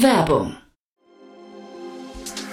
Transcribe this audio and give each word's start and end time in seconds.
Werbung 0.00 0.56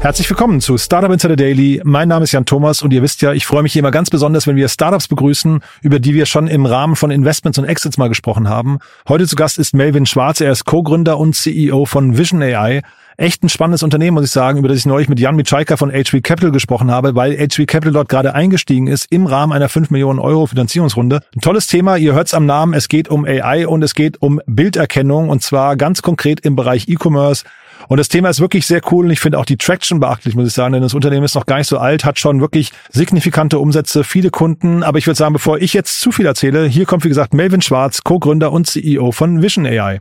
Herzlich 0.00 0.30
willkommen 0.30 0.60
zu 0.60 0.78
Startup 0.78 1.10
Insider 1.10 1.34
Daily. 1.34 1.80
Mein 1.82 2.06
Name 2.06 2.22
ist 2.22 2.30
Jan 2.30 2.44
Thomas 2.44 2.82
und 2.82 2.92
ihr 2.92 3.02
wisst 3.02 3.20
ja, 3.20 3.32
ich 3.32 3.44
freue 3.44 3.64
mich 3.64 3.76
immer 3.76 3.90
ganz 3.90 4.10
besonders, 4.10 4.46
wenn 4.46 4.54
wir 4.54 4.68
Startups 4.68 5.08
begrüßen, 5.08 5.58
über 5.82 5.98
die 5.98 6.14
wir 6.14 6.24
schon 6.24 6.46
im 6.46 6.66
Rahmen 6.66 6.94
von 6.94 7.10
Investments 7.10 7.58
und 7.58 7.64
Exits 7.64 7.98
mal 7.98 8.08
gesprochen 8.08 8.48
haben. 8.48 8.78
Heute 9.08 9.26
zu 9.26 9.34
Gast 9.34 9.58
ist 9.58 9.74
Melvin 9.74 10.06
Schwarz. 10.06 10.40
Er 10.40 10.52
ist 10.52 10.64
Co-Gründer 10.66 11.18
und 11.18 11.34
CEO 11.34 11.84
von 11.84 12.16
Vision 12.16 12.40
AI. 12.42 12.82
Echt 13.16 13.42
ein 13.42 13.48
spannendes 13.48 13.82
Unternehmen, 13.82 14.14
muss 14.14 14.26
ich 14.26 14.30
sagen, 14.30 14.60
über 14.60 14.68
das 14.68 14.78
ich 14.78 14.86
neulich 14.86 15.08
mit 15.08 15.18
Jan 15.18 15.34
Mitschaika 15.34 15.76
von 15.76 15.90
HV 15.90 16.22
Capital 16.22 16.52
gesprochen 16.52 16.92
habe, 16.92 17.16
weil 17.16 17.36
HV 17.36 17.66
Capital 17.66 17.92
dort 17.92 18.08
gerade 18.08 18.32
eingestiegen 18.32 18.86
ist 18.86 19.10
im 19.10 19.26
Rahmen 19.26 19.52
einer 19.52 19.68
5 19.68 19.90
Millionen 19.90 20.20
Euro 20.20 20.46
Finanzierungsrunde. 20.46 21.22
Ein 21.34 21.40
tolles 21.40 21.66
Thema, 21.66 21.96
ihr 21.96 22.14
hört's 22.14 22.34
am 22.34 22.46
Namen, 22.46 22.74
es 22.74 22.86
geht 22.86 23.08
um 23.08 23.24
AI 23.24 23.66
und 23.66 23.82
es 23.82 23.96
geht 23.96 24.22
um 24.22 24.40
Bilderkennung 24.46 25.28
und 25.28 25.42
zwar 25.42 25.74
ganz 25.74 26.02
konkret 26.02 26.38
im 26.38 26.54
Bereich 26.54 26.86
E-Commerce. 26.86 27.44
Und 27.86 27.98
das 27.98 28.08
Thema 28.08 28.28
ist 28.28 28.40
wirklich 28.40 28.66
sehr 28.66 28.80
cool 28.90 29.06
und 29.06 29.12
ich 29.12 29.20
finde 29.20 29.38
auch 29.38 29.44
die 29.44 29.56
Traction 29.56 30.00
beachtlich, 30.00 30.34
muss 30.34 30.48
ich 30.48 30.54
sagen, 30.54 30.72
denn 30.72 30.82
das 30.82 30.94
Unternehmen 30.94 31.24
ist 31.24 31.34
noch 31.34 31.46
gar 31.46 31.58
nicht 31.58 31.68
so 31.68 31.78
alt, 31.78 32.04
hat 32.04 32.18
schon 32.18 32.40
wirklich 32.40 32.72
signifikante 32.90 33.58
Umsätze, 33.58 34.04
viele 34.04 34.30
Kunden. 34.30 34.82
Aber 34.82 34.98
ich 34.98 35.06
würde 35.06 35.16
sagen, 35.16 35.32
bevor 35.32 35.58
ich 35.58 35.72
jetzt 35.72 36.00
zu 36.00 36.10
viel 36.10 36.26
erzähle, 36.26 36.66
hier 36.66 36.86
kommt 36.86 37.04
wie 37.04 37.08
gesagt 37.08 37.34
Melvin 37.34 37.62
Schwarz, 37.62 38.02
Co-Gründer 38.02 38.52
und 38.52 38.66
CEO 38.66 39.12
von 39.12 39.42
Vision 39.42 39.66
AI. 39.66 40.00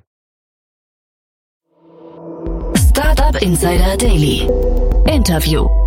Startup 2.76 3.42
Insider 3.42 3.96
Daily. 3.98 4.48
Interview. 5.06 5.87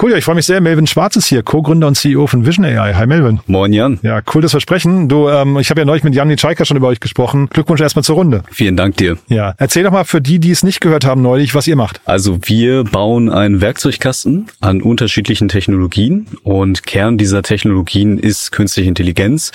Cool, 0.00 0.10
ja, 0.10 0.18
ich 0.18 0.24
freue 0.24 0.34
mich 0.34 0.44
sehr. 0.44 0.60
Melvin 0.60 0.86
Schwarz 0.86 1.16
ist 1.16 1.26
hier, 1.26 1.42
Co-Gründer 1.42 1.86
und 1.86 1.94
CEO 1.94 2.26
von 2.26 2.44
Vision 2.44 2.66
AI. 2.66 2.92
Hi 2.92 3.06
Melvin. 3.06 3.40
Moin 3.46 3.72
Jan. 3.72 3.98
Ja, 4.02 4.20
cool, 4.34 4.42
dass 4.42 4.52
wir 4.52 4.60
sprechen. 4.60 5.08
Du, 5.08 5.30
ähm, 5.30 5.58
ich 5.58 5.70
habe 5.70 5.80
ja 5.80 5.86
neulich 5.86 6.04
mit 6.04 6.14
Jan 6.14 6.28
Nitschaiker 6.28 6.66
schon 6.66 6.76
über 6.76 6.88
euch 6.88 7.00
gesprochen. 7.00 7.48
Glückwunsch 7.48 7.80
erstmal 7.80 8.04
zur 8.04 8.16
Runde. 8.16 8.42
Vielen 8.50 8.76
Dank 8.76 8.98
dir. 8.98 9.16
Ja, 9.28 9.54
erzähl 9.56 9.84
doch 9.84 9.92
mal 9.92 10.04
für 10.04 10.20
die, 10.20 10.38
die 10.38 10.50
es 10.50 10.62
nicht 10.62 10.82
gehört 10.82 11.06
haben 11.06 11.22
neulich, 11.22 11.54
was 11.54 11.66
ihr 11.66 11.76
macht. 11.76 12.02
Also 12.04 12.40
wir 12.42 12.84
bauen 12.84 13.30
einen 13.30 13.62
Werkzeugkasten 13.62 14.48
an 14.60 14.82
unterschiedlichen 14.82 15.48
Technologien 15.48 16.26
und 16.42 16.84
Kern 16.84 17.16
dieser 17.16 17.42
Technologien 17.42 18.18
ist 18.18 18.52
künstliche 18.52 18.90
Intelligenz 18.90 19.50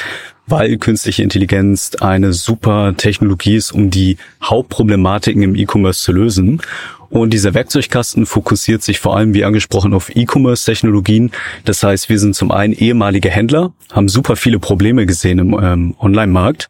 weil 0.52 0.78
künstliche 0.78 1.24
Intelligenz 1.24 1.92
eine 2.02 2.34
super 2.34 2.94
Technologie 2.98 3.56
ist, 3.56 3.72
um 3.72 3.90
die 3.90 4.18
Hauptproblematiken 4.44 5.42
im 5.42 5.56
E-Commerce 5.56 6.04
zu 6.04 6.12
lösen. 6.12 6.62
Und 7.10 7.34
dieser 7.34 7.54
Werkzeugkasten 7.54 8.26
fokussiert 8.26 8.84
sich 8.84 9.00
vor 9.00 9.18
allem, 9.18 9.34
wie 9.34 9.44
angesprochen, 9.44 9.94
auf 9.94 10.16
E-Commerce-Technologien. 10.16 11.32
Das 11.66 11.84
heißt, 11.84 12.08
wir 12.08 12.20
sind 12.20 12.36
zum 12.36 12.52
einen 12.52 12.74
ehemalige 12.74 13.30
Händler, 13.30 13.74
haben 13.92 14.08
super 14.08 14.36
viele 14.36 14.60
Probleme 14.60 15.06
gesehen 15.06 15.40
im 15.40 15.60
ähm, 15.62 15.96
Online-Markt. 16.00 16.70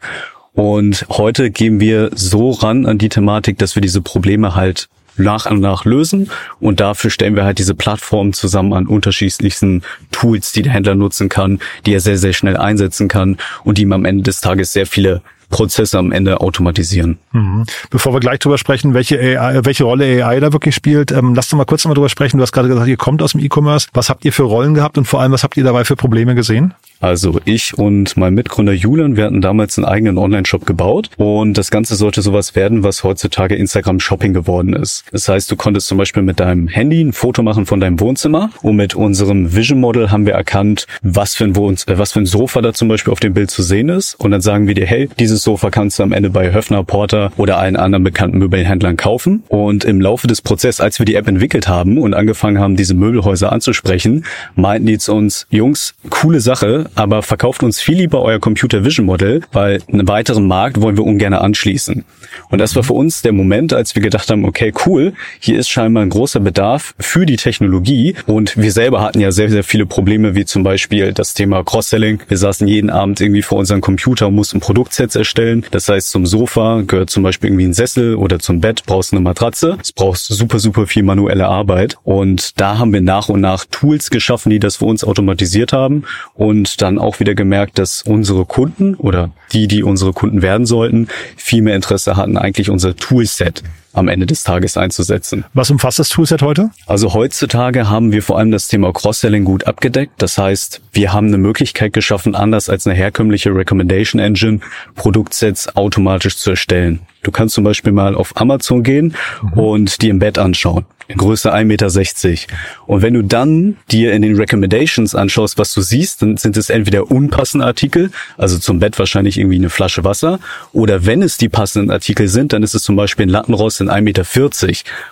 Und 0.54 1.06
heute 1.10 1.52
gehen 1.52 1.80
wir 1.80 2.10
so 2.14 2.52
ran 2.52 2.86
an 2.86 2.98
die 2.98 3.10
Thematik, 3.10 3.58
dass 3.58 3.76
wir 3.76 3.82
diese 3.82 4.02
Probleme 4.02 4.56
halt 4.56 4.90
nach 5.18 5.46
und 5.50 5.60
nach 5.60 5.86
lösen. 5.86 6.30
Und 6.60 6.80
dafür 6.80 7.10
stellen 7.10 7.36
wir 7.36 7.44
halt 7.44 7.60
diese 7.60 7.76
Plattform 7.76 8.34
zusammen 8.34 8.74
an 8.74 8.88
unterschiedlichsten 8.88 9.84
Tools, 10.12 10.52
die 10.52 10.62
der 10.62 10.74
Händler 10.74 10.96
nutzen 10.96 11.30
kann, 11.30 11.60
die 11.86 11.94
er 11.94 12.00
sehr, 12.00 12.18
sehr 12.18 12.34
schnell 12.34 12.58
einsetzen 12.58 13.08
kann 13.08 13.38
und 13.64 13.78
die 13.78 13.84
ihm 13.84 13.94
am 13.94 14.06
Ende 14.06 14.24
des 14.24 14.42
Tages 14.42 14.74
sehr 14.74 14.86
viele 14.86 15.22
Prozesse 15.52 16.00
am 16.00 16.12
Ende 16.12 16.42
automatisieren. 16.42 17.20
Mhm. 17.34 17.66
Bevor 17.92 18.14
wir 18.14 18.20
gleich 18.20 18.40
drüber 18.40 18.58
sprechen, 18.58 18.96
welche, 18.96 19.20
AI, 19.20 19.60
welche 19.64 19.84
Rolle 19.84 20.26
AI 20.26 20.40
da 20.40 20.54
wirklich 20.54 20.74
spielt, 20.74 21.12
ähm, 21.12 21.36
lass 21.36 21.50
doch 21.50 21.58
mal 21.58 21.66
kurz 21.66 21.84
nochmal 21.84 21.96
drüber 21.96 22.10
sprechen. 22.10 22.38
Du 22.38 22.42
hast 22.42 22.54
gerade 22.54 22.70
gesagt, 22.70 22.88
ihr 22.88 22.98
kommt 22.98 23.22
aus 23.22 23.34
dem 23.34 23.42
E-Commerce. 23.42 23.90
Was 23.94 24.10
habt 24.10 24.26
ihr 24.26 24.34
für 24.34 24.44
Rollen 24.44 24.74
gehabt 24.74 24.98
und 24.98 25.06
vor 25.06 25.22
allem, 25.22 25.32
was 25.34 25.44
habt 25.44 25.58
ihr 25.58 25.64
dabei 25.64 25.84
für 25.84 25.96
Probleme 25.96 26.34
gesehen? 26.34 26.74
Also 27.02 27.40
ich 27.46 27.78
und 27.78 28.16
mein 28.16 28.36
Mitgründer 28.36 28.74
Julian, 28.74 29.18
wir 29.18 29.26
hatten 29.26 29.42
damals 29.42 29.78
einen 29.78 29.86
eigenen 29.86 30.20
Online-Shop 30.20 30.68
gebaut 30.68 31.10
und 31.18 31.58
das 31.58 31.72
Ganze 31.72 31.96
sollte 31.96 32.22
sowas 32.22 32.56
werden, 32.56 32.84
was 32.84 33.04
heutzutage 33.04 33.56
Instagram 33.56 34.00
Shopping 34.00 34.34
geworden 34.34 34.74
ist. 34.74 35.06
Das 35.12 35.28
heißt, 35.28 35.52
du 35.52 35.56
konntest 35.56 35.88
zum 35.88 35.98
Beispiel 35.98 36.22
mit 36.22 36.40
deinem 36.40 36.68
Handy 36.68 37.02
ein 37.02 37.12
Foto 37.12 37.42
machen 37.42 37.66
von 37.66 37.80
deinem 37.80 38.00
Wohnzimmer 38.00 38.52
und 38.62 38.76
mit 38.76 38.94
unserem 38.94 39.56
Vision 39.56 39.80
Model 39.80 40.12
haben 40.12 40.28
wir 40.28 40.34
erkannt, 40.34 40.86
was 41.02 41.34
für 41.34 41.46
ein, 41.46 41.56
Wohn 41.56 41.74
äh, 41.88 41.98
was 41.98 42.12
für 42.12 42.20
ein 42.20 42.28
Sofa 42.28 42.62
da 42.62 42.72
zum 42.72 42.88
Beispiel 42.88 43.12
auf 43.12 43.20
dem 43.20 43.34
Bild 43.34 43.50
zu 43.50 43.64
sehen 43.64 43.90
ist 43.90 44.14
und 44.20 44.30
dann 44.30 44.42
sagen 44.42 44.68
wir 44.68 44.76
dir, 44.76 44.86
hey, 44.86 45.10
dieses 45.18 45.42
Sofa 45.42 45.72
kannst 45.72 45.98
du 45.98 46.04
am 46.04 46.12
Ende 46.12 46.30
bei 46.30 46.54
Höfner, 46.54 46.84
Porter 46.84 47.32
oder 47.36 47.58
allen 47.58 47.78
anderen 47.78 48.04
bekannten 48.04 48.38
Möbelhändlern 48.38 48.96
kaufen 48.96 49.44
und 49.48 49.86
im 49.86 50.02
Laufe 50.02 50.28
des 50.28 50.44
Prozesses, 50.44 50.80
als 50.80 51.00
wir 51.00 51.08
die 51.08 51.16
App 51.16 51.28
entwickelt 51.28 51.68
haben 51.68 51.98
und 51.98 52.14
angefangen 52.14 52.60
haben, 52.60 52.76
diese 52.76 52.94
Möbelhäuser 52.94 53.52
anzusprechen, 53.52 54.26
meinten 54.56 54.86
die 54.86 55.00
zu 55.00 55.16
uns, 55.16 55.48
Jungs, 55.50 55.96
coole 56.12 56.42
Sache, 56.42 56.91
aber 56.96 57.22
verkauft 57.22 57.64
uns 57.64 57.80
viel 57.80 57.98
lieber 57.98 58.22
euer 58.22 58.40
Computer 58.40 58.84
Vision 58.84 59.06
Modell, 59.06 59.42
weil 59.52 59.82
einen 59.92 60.08
weiteren 60.08 60.48
Markt 60.48 60.82
wollen 60.82 60.98
wir 60.98 61.04
ungern 61.04 61.34
anschließen. 61.34 62.04
Und 62.50 62.60
das 62.60 62.76
war 62.76 62.84
für 62.84 62.94
uns 62.94 63.22
der 63.22 63.34
Moment, 63.34 63.74
als 63.74 63.96
wir 63.96 64.02
gedacht 64.02 64.30
haben, 64.30 64.46
okay, 64.46 64.74
cool, 64.86 65.14
hier 65.40 65.60
ist 65.60 65.70
scheinbar 65.70 66.04
ein 66.04 66.10
großer 66.10 66.40
Bedarf 66.40 66.94
für 67.00 67.26
die 67.26 67.36
Technologie 67.36 68.16
und 68.26 68.58
wir 68.58 68.72
selber 68.72 69.02
hatten 69.02 69.20
ja 69.20 69.32
sehr, 69.32 69.50
sehr 69.50 69.64
viele 69.64 69.86
Probleme, 69.86 70.36
wie 70.36 70.46
zum 70.46 70.64
Beispiel 70.64 71.14
das 71.14 71.34
Thema 71.34 71.64
Cross-Selling. 71.64 72.22
Wir 72.28 72.38
saßen 72.38 72.68
jeden 72.68 72.90
Abend 72.90 73.22
irgendwie 73.22 73.42
vor 73.42 73.58
unserem 73.58 73.82
Computer 73.82 74.28
und 74.28 74.36
mussten 74.36 74.60
Produktsets 74.60 75.16
erstellen. 75.16 75.66
Das 75.72 75.88
heißt, 75.90 76.12
zum 76.12 76.26
Sofa 76.26 76.84
gehört 76.86 77.10
zum 77.10 77.24
Beispiel 77.24 77.50
irgendwie 77.50 77.66
ein 77.66 77.74
Sessel 77.74 78.16
oder 78.16 78.40
zum 78.40 78.62
Bett 78.62 78.84
brauchst 78.86 79.12
du 79.12 79.18
eine 79.18 79.24
Matratze. 79.24 79.78
Es 79.82 79.92
brauchst 79.92 80.28
super, 80.28 80.60
super 80.60 80.88
viel 80.88 81.04
manuelle 81.04 81.48
Arbeit. 81.48 81.98
Und 82.04 82.60
da 82.60 82.78
haben 82.78 82.94
wir 82.94 83.02
nach 83.02 83.30
und 83.30 83.42
nach 83.42 83.66
Tools 83.70 84.10
geschaffen, 84.10 84.50
die 84.50 84.60
das 84.60 84.78
für 84.78 84.86
uns 84.86 85.04
automatisiert 85.04 85.74
haben 85.74 86.04
und 86.34 86.81
dann 86.82 86.98
auch 86.98 87.20
wieder 87.20 87.36
gemerkt, 87.36 87.80
dass 87.80 88.02
unsere 88.02 88.46
Kunden 88.46 88.96
oder 88.96 89.32
die, 89.54 89.68
die 89.68 89.84
unsere 89.84 90.14
Kunden 90.14 90.42
werden 90.42 90.66
sollten, 90.66 91.08
viel 91.36 91.62
mehr 91.62 91.76
Interesse 91.76 92.16
hatten, 92.16 92.38
eigentlich 92.38 92.70
unser 92.70 92.96
Toolset 92.96 93.64
am 93.94 94.08
Ende 94.08 94.26
des 94.26 94.44
Tages 94.44 94.78
einzusetzen. 94.78 95.44
Was 95.54 95.70
umfasst 95.70 96.00
das 96.00 96.10
Toolset 96.10 96.42
heute? 96.42 96.72
Also 96.88 97.14
heutzutage 97.14 97.90
haben 97.90 98.12
wir 98.12 98.24
vor 98.24 98.38
allem 98.38 98.52
das 98.52 98.68
Thema 98.68 98.94
Cross-Selling 98.94 99.44
gut 99.44 99.68
abgedeckt. 99.68 100.14
Das 100.18 100.38
heißt, 100.38 100.82
wir 100.94 101.14
haben 101.14 101.28
eine 101.28 101.38
Möglichkeit 101.38 101.94
geschaffen, 101.94 102.36
anders 102.36 102.70
als 102.70 102.88
eine 102.88 102.96
herkömmliche 102.96 103.54
Recommendation 103.54 104.22
Engine, 104.22 104.60
Produktsets 104.96 105.76
automatisch 105.76 106.38
zu 106.38 106.52
erstellen. 106.52 107.02
Du 107.24 107.32
kannst 107.32 107.56
zum 107.56 107.64
Beispiel 107.64 107.94
mal 107.94 108.16
auf 108.16 108.36
Amazon 108.40 108.84
gehen 108.84 109.16
mhm. 109.42 109.54
und 109.54 110.02
dir 110.02 110.10
im 110.10 110.20
Bett 110.20 110.38
anschauen. 110.38 110.86
Größe 111.18 111.54
1,60 111.54 111.66
Meter. 111.66 112.56
Und 112.88 113.02
wenn 113.02 113.14
du 113.14 113.22
dann 113.22 113.78
dir 113.92 114.14
in 114.14 114.22
den 114.22 114.36
Recommendations 114.36 115.14
anschaust, 115.14 115.58
was 115.58 115.74
du 115.74 115.82
siehst, 115.82 116.22
dann 116.22 116.38
sind 116.38 116.58
es 116.58 116.70
entweder 116.70 117.12
unpassende 117.12 117.66
Artikel, 117.66 118.12
also 118.38 118.58
zum 118.58 118.80
Bett 118.80 118.98
wahrscheinlich 118.98 119.38
irgendwie 119.38 119.58
eine 119.58 119.70
Flasche 119.70 120.04
Wasser, 120.04 120.40
oder 120.72 121.06
wenn 121.06 121.22
es 121.22 121.38
die 121.38 121.50
passenden 121.50 121.92
Artikel 121.92 122.28
sind, 122.28 122.54
dann 122.54 122.64
ist 122.64 122.76
es 122.76 122.84
zum 122.84 122.96
Beispiel 122.96 123.26
ein 123.26 123.30
Lattenrost 123.30 123.82
in 123.82 123.90
1,40 123.90 124.02
Meter 124.02 124.26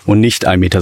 und 0.05 0.19
nicht 0.19 0.47
1,60 0.47 0.57
Meter. 0.57 0.79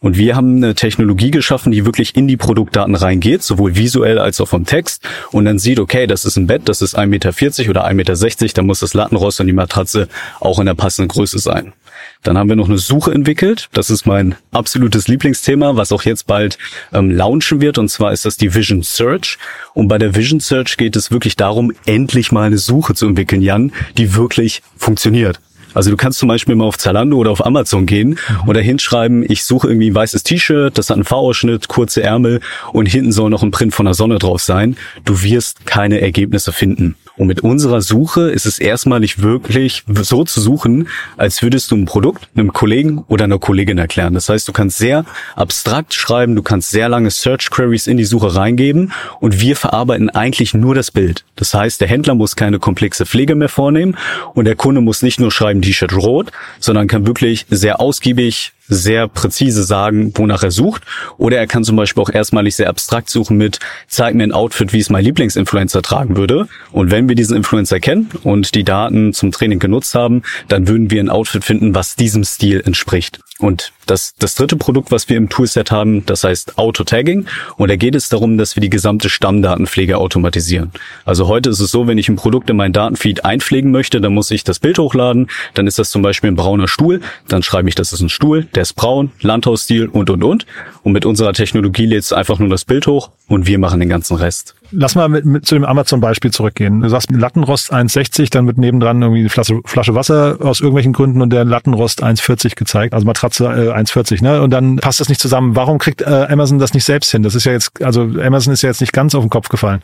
Und 0.00 0.16
wir 0.16 0.34
haben 0.34 0.56
eine 0.56 0.74
Technologie 0.74 1.30
geschaffen, 1.30 1.72
die 1.72 1.84
wirklich 1.84 2.16
in 2.16 2.26
die 2.26 2.38
Produktdaten 2.38 2.94
reingeht, 2.94 3.42
sowohl 3.42 3.76
visuell 3.76 4.18
als 4.18 4.40
auch 4.40 4.48
vom 4.48 4.64
Text. 4.64 5.06
Und 5.30 5.44
dann 5.44 5.58
sieht, 5.58 5.78
okay, 5.78 6.06
das 6.06 6.24
ist 6.24 6.36
ein 6.36 6.46
Bett, 6.46 6.62
das 6.64 6.80
ist 6.80 6.98
1,40 6.98 7.06
Meter 7.06 7.70
oder 7.70 7.86
1,60 7.86 7.94
Meter, 7.94 8.54
da 8.54 8.62
muss 8.62 8.80
das 8.80 8.94
Lattenrost 8.94 9.40
und 9.40 9.46
die 9.46 9.52
Matratze 9.52 10.08
auch 10.40 10.58
in 10.58 10.66
der 10.66 10.74
passenden 10.74 11.08
Größe 11.08 11.38
sein. 11.38 11.74
Dann 12.22 12.38
haben 12.38 12.48
wir 12.48 12.56
noch 12.56 12.68
eine 12.68 12.78
Suche 12.78 13.12
entwickelt. 13.12 13.68
Das 13.72 13.90
ist 13.90 14.06
mein 14.06 14.36
absolutes 14.52 15.08
Lieblingsthema, 15.08 15.76
was 15.76 15.92
auch 15.92 16.02
jetzt 16.02 16.26
bald 16.26 16.56
ähm, 16.92 17.10
launchen 17.10 17.60
wird. 17.60 17.76
Und 17.76 17.88
zwar 17.88 18.12
ist 18.12 18.24
das 18.24 18.36
die 18.36 18.54
Vision 18.54 18.82
Search. 18.82 19.38
Und 19.74 19.88
bei 19.88 19.98
der 19.98 20.14
Vision 20.14 20.40
Search 20.40 20.76
geht 20.76 20.96
es 20.96 21.10
wirklich 21.10 21.36
darum, 21.36 21.72
endlich 21.84 22.32
mal 22.32 22.44
eine 22.44 22.58
Suche 22.58 22.94
zu 22.94 23.06
entwickeln, 23.06 23.42
Jan, 23.42 23.72
die 23.98 24.14
wirklich 24.14 24.62
funktioniert. 24.76 25.40
Also 25.74 25.90
du 25.90 25.96
kannst 25.96 26.18
zum 26.18 26.28
Beispiel 26.28 26.54
mal 26.54 26.64
auf 26.64 26.78
Zalando 26.78 27.16
oder 27.16 27.30
auf 27.30 27.44
Amazon 27.44 27.86
gehen 27.86 28.10
mhm. 28.10 28.48
oder 28.48 28.60
hinschreiben, 28.60 29.24
ich 29.28 29.44
suche 29.44 29.68
irgendwie 29.68 29.90
ein 29.90 29.94
weißes 29.94 30.22
T-Shirt, 30.22 30.76
das 30.76 30.90
hat 30.90 30.96
einen 30.96 31.04
V-Ausschnitt, 31.04 31.68
kurze 31.68 32.02
Ärmel 32.02 32.40
und 32.72 32.86
hinten 32.86 33.12
soll 33.12 33.30
noch 33.30 33.42
ein 33.42 33.50
Print 33.50 33.74
von 33.74 33.86
der 33.86 33.94
Sonne 33.94 34.18
drauf 34.18 34.42
sein. 34.42 34.76
Du 35.04 35.22
wirst 35.22 35.66
keine 35.66 36.00
Ergebnisse 36.00 36.52
finden. 36.52 36.96
Und 37.16 37.26
mit 37.26 37.40
unserer 37.40 37.80
Suche 37.80 38.30
ist 38.30 38.46
es 38.46 38.58
erstmalig 38.58 39.22
wirklich 39.22 39.84
so 40.02 40.24
zu 40.24 40.40
suchen, 40.40 40.88
als 41.16 41.42
würdest 41.42 41.70
du 41.70 41.76
ein 41.76 41.84
Produkt 41.84 42.28
einem 42.34 42.52
Kollegen 42.52 43.04
oder 43.08 43.24
einer 43.24 43.38
Kollegin 43.38 43.78
erklären. 43.78 44.14
Das 44.14 44.28
heißt, 44.28 44.48
du 44.48 44.52
kannst 44.52 44.78
sehr 44.78 45.04
abstrakt 45.36 45.94
schreiben, 45.94 46.34
du 46.34 46.42
kannst 46.42 46.70
sehr 46.70 46.88
lange 46.88 47.10
Search 47.10 47.50
Queries 47.50 47.86
in 47.86 47.96
die 47.96 48.04
Suche 48.04 48.34
reingeben 48.34 48.92
und 49.20 49.40
wir 49.40 49.56
verarbeiten 49.56 50.10
eigentlich 50.10 50.54
nur 50.54 50.74
das 50.74 50.90
Bild. 50.90 51.24
Das 51.36 51.54
heißt, 51.54 51.80
der 51.80 51.88
Händler 51.88 52.14
muss 52.14 52.36
keine 52.36 52.58
komplexe 52.58 53.06
Pflege 53.06 53.34
mehr 53.34 53.48
vornehmen 53.48 53.96
und 54.34 54.44
der 54.44 54.56
Kunde 54.56 54.80
muss 54.80 55.02
nicht 55.02 55.20
nur 55.20 55.30
schreiben 55.30 55.62
T-Shirt 55.62 55.92
rot, 55.94 56.30
sondern 56.58 56.88
kann 56.88 57.06
wirklich 57.06 57.46
sehr 57.50 57.80
ausgiebig 57.80 58.52
sehr 58.70 59.08
präzise 59.08 59.64
sagen, 59.64 60.12
wonach 60.14 60.42
er 60.42 60.50
sucht. 60.50 60.84
Oder 61.18 61.36
er 61.36 61.46
kann 61.46 61.64
zum 61.64 61.76
Beispiel 61.76 62.02
auch 62.02 62.10
erstmalig 62.10 62.56
sehr 62.56 62.68
abstrakt 62.68 63.10
suchen 63.10 63.36
mit, 63.36 63.58
zeig 63.88 64.14
mir 64.14 64.24
ein 64.24 64.32
Outfit, 64.32 64.72
wie 64.72 64.78
es 64.78 64.88
mein 64.88 65.04
Lieblingsinfluencer 65.04 65.82
tragen 65.82 66.16
würde. 66.16 66.48
Und 66.72 66.90
wenn 66.90 67.08
wir 67.08 67.16
diesen 67.16 67.36
Influencer 67.36 67.80
kennen 67.80 68.08
und 68.22 68.54
die 68.54 68.64
Daten 68.64 69.12
zum 69.12 69.32
Training 69.32 69.58
genutzt 69.58 69.94
haben, 69.94 70.22
dann 70.48 70.68
würden 70.68 70.90
wir 70.90 71.02
ein 71.02 71.10
Outfit 71.10 71.44
finden, 71.44 71.74
was 71.74 71.96
diesem 71.96 72.24
Stil 72.24 72.62
entspricht. 72.64 73.20
Und 73.40 73.72
das, 73.86 74.14
das 74.18 74.34
dritte 74.34 74.56
Produkt, 74.56 74.92
was 74.92 75.08
wir 75.08 75.16
im 75.16 75.30
Toolset 75.30 75.70
haben, 75.70 76.04
das 76.04 76.24
heißt 76.24 76.58
Auto-Tagging. 76.58 77.26
Und 77.56 77.70
da 77.70 77.76
geht 77.76 77.94
es 77.94 78.10
darum, 78.10 78.36
dass 78.36 78.54
wir 78.54 78.60
die 78.60 78.70
gesamte 78.70 79.08
Stammdatenpflege 79.08 79.96
automatisieren. 79.96 80.70
Also 81.06 81.26
heute 81.26 81.50
ist 81.50 81.60
es 81.60 81.70
so, 81.70 81.86
wenn 81.86 81.96
ich 81.96 82.08
ein 82.08 82.16
Produkt 82.16 82.50
in 82.50 82.56
meinen 82.56 82.74
Datenfeed 82.74 83.24
einpflegen 83.24 83.70
möchte, 83.70 84.00
dann 84.00 84.12
muss 84.12 84.30
ich 84.30 84.44
das 84.44 84.58
Bild 84.58 84.78
hochladen. 84.78 85.28
Dann 85.54 85.66
ist 85.66 85.78
das 85.78 85.90
zum 85.90 86.02
Beispiel 86.02 86.30
ein 86.30 86.36
brauner 86.36 86.68
Stuhl. 86.68 87.00
Dann 87.28 87.42
schreibe 87.42 87.68
ich, 87.68 87.74
das 87.74 87.92
ist 87.94 88.02
ein 88.02 88.10
Stuhl, 88.10 88.46
der 88.60 88.64
ist 88.64 88.74
braun, 88.74 89.10
Landhausstil 89.22 89.86
und, 89.86 90.10
und, 90.10 90.22
und. 90.22 90.44
Und 90.82 90.92
mit 90.92 91.06
unserer 91.06 91.32
Technologie 91.32 91.86
lädt 91.86 92.12
einfach 92.12 92.38
nur 92.38 92.50
das 92.50 92.66
Bild 92.66 92.86
hoch 92.86 93.08
und 93.26 93.46
wir 93.46 93.58
machen 93.58 93.80
den 93.80 93.88
ganzen 93.88 94.18
Rest. 94.18 94.54
Lass 94.70 94.94
mal 94.94 95.08
mit, 95.08 95.24
mit 95.24 95.46
zu 95.46 95.54
dem 95.54 95.64
Amazon-Beispiel 95.64 96.30
zurückgehen. 96.30 96.82
Du 96.82 96.88
sagst 96.90 97.10
Lattenrost 97.10 97.72
1,60, 97.72 98.30
dann 98.30 98.46
wird 98.46 98.58
nebendran 98.58 99.00
irgendwie 99.00 99.20
eine 99.20 99.30
Flasche, 99.30 99.60
Flasche 99.64 99.94
Wasser 99.94 100.36
aus 100.40 100.60
irgendwelchen 100.60 100.92
Gründen 100.92 101.22
und 101.22 101.30
der 101.30 101.46
Lattenrost 101.46 102.04
1,40 102.04 102.54
gezeigt, 102.54 102.92
also 102.92 103.06
Matratze 103.06 103.46
äh, 103.46 103.72
1,40, 103.72 104.22
ne? 104.22 104.42
Und 104.42 104.50
dann 104.50 104.76
passt 104.76 105.00
das 105.00 105.08
nicht 105.08 105.22
zusammen. 105.22 105.56
Warum 105.56 105.78
kriegt 105.78 106.02
äh, 106.02 106.26
Amazon 106.28 106.58
das 106.58 106.74
nicht 106.74 106.84
selbst 106.84 107.10
hin? 107.10 107.22
Das 107.22 107.34
ist 107.34 107.44
ja 107.44 107.52
jetzt, 107.52 107.82
also 107.82 108.02
Amazon 108.02 108.52
ist 108.52 108.60
ja 108.60 108.68
jetzt 108.68 108.82
nicht 108.82 108.92
ganz 108.92 109.14
auf 109.14 109.24
den 109.24 109.30
Kopf 109.30 109.48
gefallen. 109.48 109.82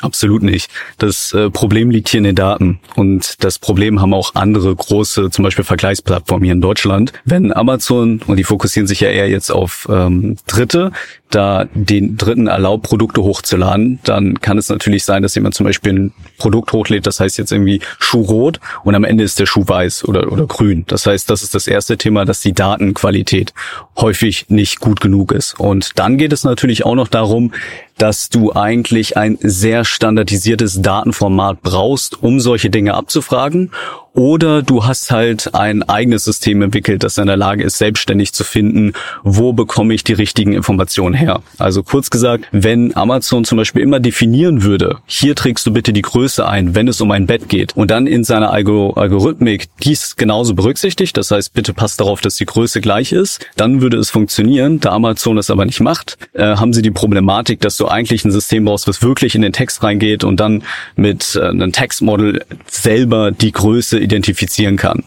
Absolut 0.00 0.44
nicht. 0.44 0.70
Das 0.98 1.32
äh, 1.32 1.50
Problem 1.50 1.90
liegt 1.90 2.08
hier 2.08 2.18
in 2.18 2.24
den 2.24 2.36
Daten. 2.36 2.78
Und 2.94 3.42
das 3.42 3.58
Problem 3.58 4.00
haben 4.00 4.14
auch 4.14 4.36
andere 4.36 4.74
große, 4.74 5.30
zum 5.30 5.42
Beispiel 5.42 5.64
Vergleichsplattformen 5.64 6.44
hier 6.44 6.52
in 6.52 6.60
Deutschland. 6.60 7.12
Wenn 7.24 7.52
Amazon, 7.52 8.20
und 8.26 8.36
die 8.36 8.44
fokussieren 8.44 8.86
sich 8.86 9.00
ja 9.00 9.08
eher 9.08 9.28
jetzt 9.28 9.50
auf 9.50 9.88
ähm, 9.90 10.36
Dritte, 10.46 10.92
da 11.30 11.66
den 11.74 12.16
Dritten 12.16 12.46
erlaubt, 12.46 12.84
Produkte 12.84 13.22
hochzuladen, 13.22 13.98
dann 14.04 14.40
kann 14.40 14.58
es 14.58 14.68
natürlich 14.68 15.04
sein, 15.04 15.22
dass 15.22 15.34
jemand 15.34 15.54
zum 15.54 15.64
Beispiel 15.64 15.92
ein 15.92 16.12
Produkt 16.38 16.72
hochlädt, 16.72 17.06
das 17.06 17.20
heißt 17.20 17.38
jetzt 17.38 17.52
irgendwie 17.52 17.80
Schuh 17.98 18.22
rot 18.22 18.60
und 18.84 18.94
am 18.94 19.04
Ende 19.04 19.24
ist 19.24 19.38
der 19.38 19.46
Schuh 19.46 19.64
weiß 19.66 20.06
oder, 20.06 20.32
oder 20.32 20.46
grün. 20.46 20.84
Das 20.86 21.06
heißt, 21.06 21.28
das 21.28 21.42
ist 21.42 21.54
das 21.54 21.66
erste 21.66 21.98
Thema, 21.98 22.24
dass 22.24 22.40
die 22.40 22.52
Datenqualität 22.52 23.52
häufig 23.96 24.46
nicht 24.48 24.80
gut 24.80 25.00
genug 25.00 25.32
ist. 25.32 25.58
Und 25.58 25.98
dann 25.98 26.18
geht 26.18 26.32
es 26.32 26.44
natürlich 26.44 26.84
auch 26.84 26.94
noch 26.94 27.08
darum, 27.08 27.52
dass 27.98 28.30
du 28.30 28.52
eigentlich 28.52 29.16
ein 29.16 29.38
sehr 29.40 29.84
standardisiertes 29.84 30.80
Datenformat 30.82 31.62
brauchst, 31.62 32.22
um 32.22 32.40
solche 32.40 32.70
Dinge 32.70 32.94
abzufragen 32.94 33.72
oder 34.14 34.62
du 34.62 34.84
hast 34.84 35.10
halt 35.10 35.54
ein 35.54 35.82
eigenes 35.82 36.24
System 36.24 36.62
entwickelt, 36.62 37.04
das 37.04 37.18
in 37.18 37.26
der 37.26 37.36
Lage 37.36 37.64
ist, 37.64 37.78
selbstständig 37.78 38.32
zu 38.32 38.44
finden, 38.44 38.92
wo 39.22 39.52
bekomme 39.52 39.94
ich 39.94 40.04
die 40.04 40.12
richtigen 40.12 40.52
Informationen 40.52 41.14
her. 41.14 41.42
Also 41.58 41.82
kurz 41.82 42.10
gesagt, 42.10 42.44
wenn 42.52 42.96
Amazon 42.96 43.44
zum 43.44 43.58
Beispiel 43.58 43.82
immer 43.82 44.00
definieren 44.00 44.62
würde, 44.62 44.98
hier 45.06 45.34
trägst 45.34 45.66
du 45.66 45.72
bitte 45.72 45.92
die 45.92 46.02
Größe 46.02 46.46
ein, 46.46 46.74
wenn 46.74 46.88
es 46.88 47.00
um 47.00 47.10
ein 47.10 47.26
Bett 47.26 47.48
geht, 47.48 47.76
und 47.76 47.90
dann 47.90 48.06
in 48.06 48.24
seiner 48.24 48.50
Algorithmik 48.50 49.68
dies 49.82 50.16
genauso 50.16 50.54
berücksichtigt, 50.54 51.16
das 51.16 51.30
heißt, 51.30 51.52
bitte 51.52 51.72
passt 51.72 52.00
darauf, 52.00 52.20
dass 52.20 52.36
die 52.36 52.46
Größe 52.46 52.80
gleich 52.80 53.12
ist, 53.12 53.46
dann 53.56 53.80
würde 53.80 53.98
es 53.98 54.10
funktionieren. 54.10 54.80
Da 54.80 54.90
Amazon 54.90 55.36
das 55.36 55.50
aber 55.50 55.64
nicht 55.64 55.80
macht, 55.80 56.18
äh, 56.32 56.56
haben 56.56 56.72
sie 56.72 56.82
die 56.82 56.90
Problematik, 56.90 57.60
dass 57.60 57.76
du 57.76 57.86
eigentlich 57.86 58.24
ein 58.24 58.30
System 58.30 58.64
brauchst, 58.64 58.88
was 58.88 59.02
wirklich 59.02 59.34
in 59.34 59.42
den 59.42 59.52
Text 59.52 59.82
reingeht 59.82 60.24
und 60.24 60.40
dann 60.40 60.62
mit 60.96 61.36
äh, 61.36 61.48
einem 61.48 61.72
Textmodel 61.72 62.44
selber 62.66 63.30
die 63.30 63.52
Größe 63.52 63.97
identifizieren 64.00 64.76
kann. 64.76 65.04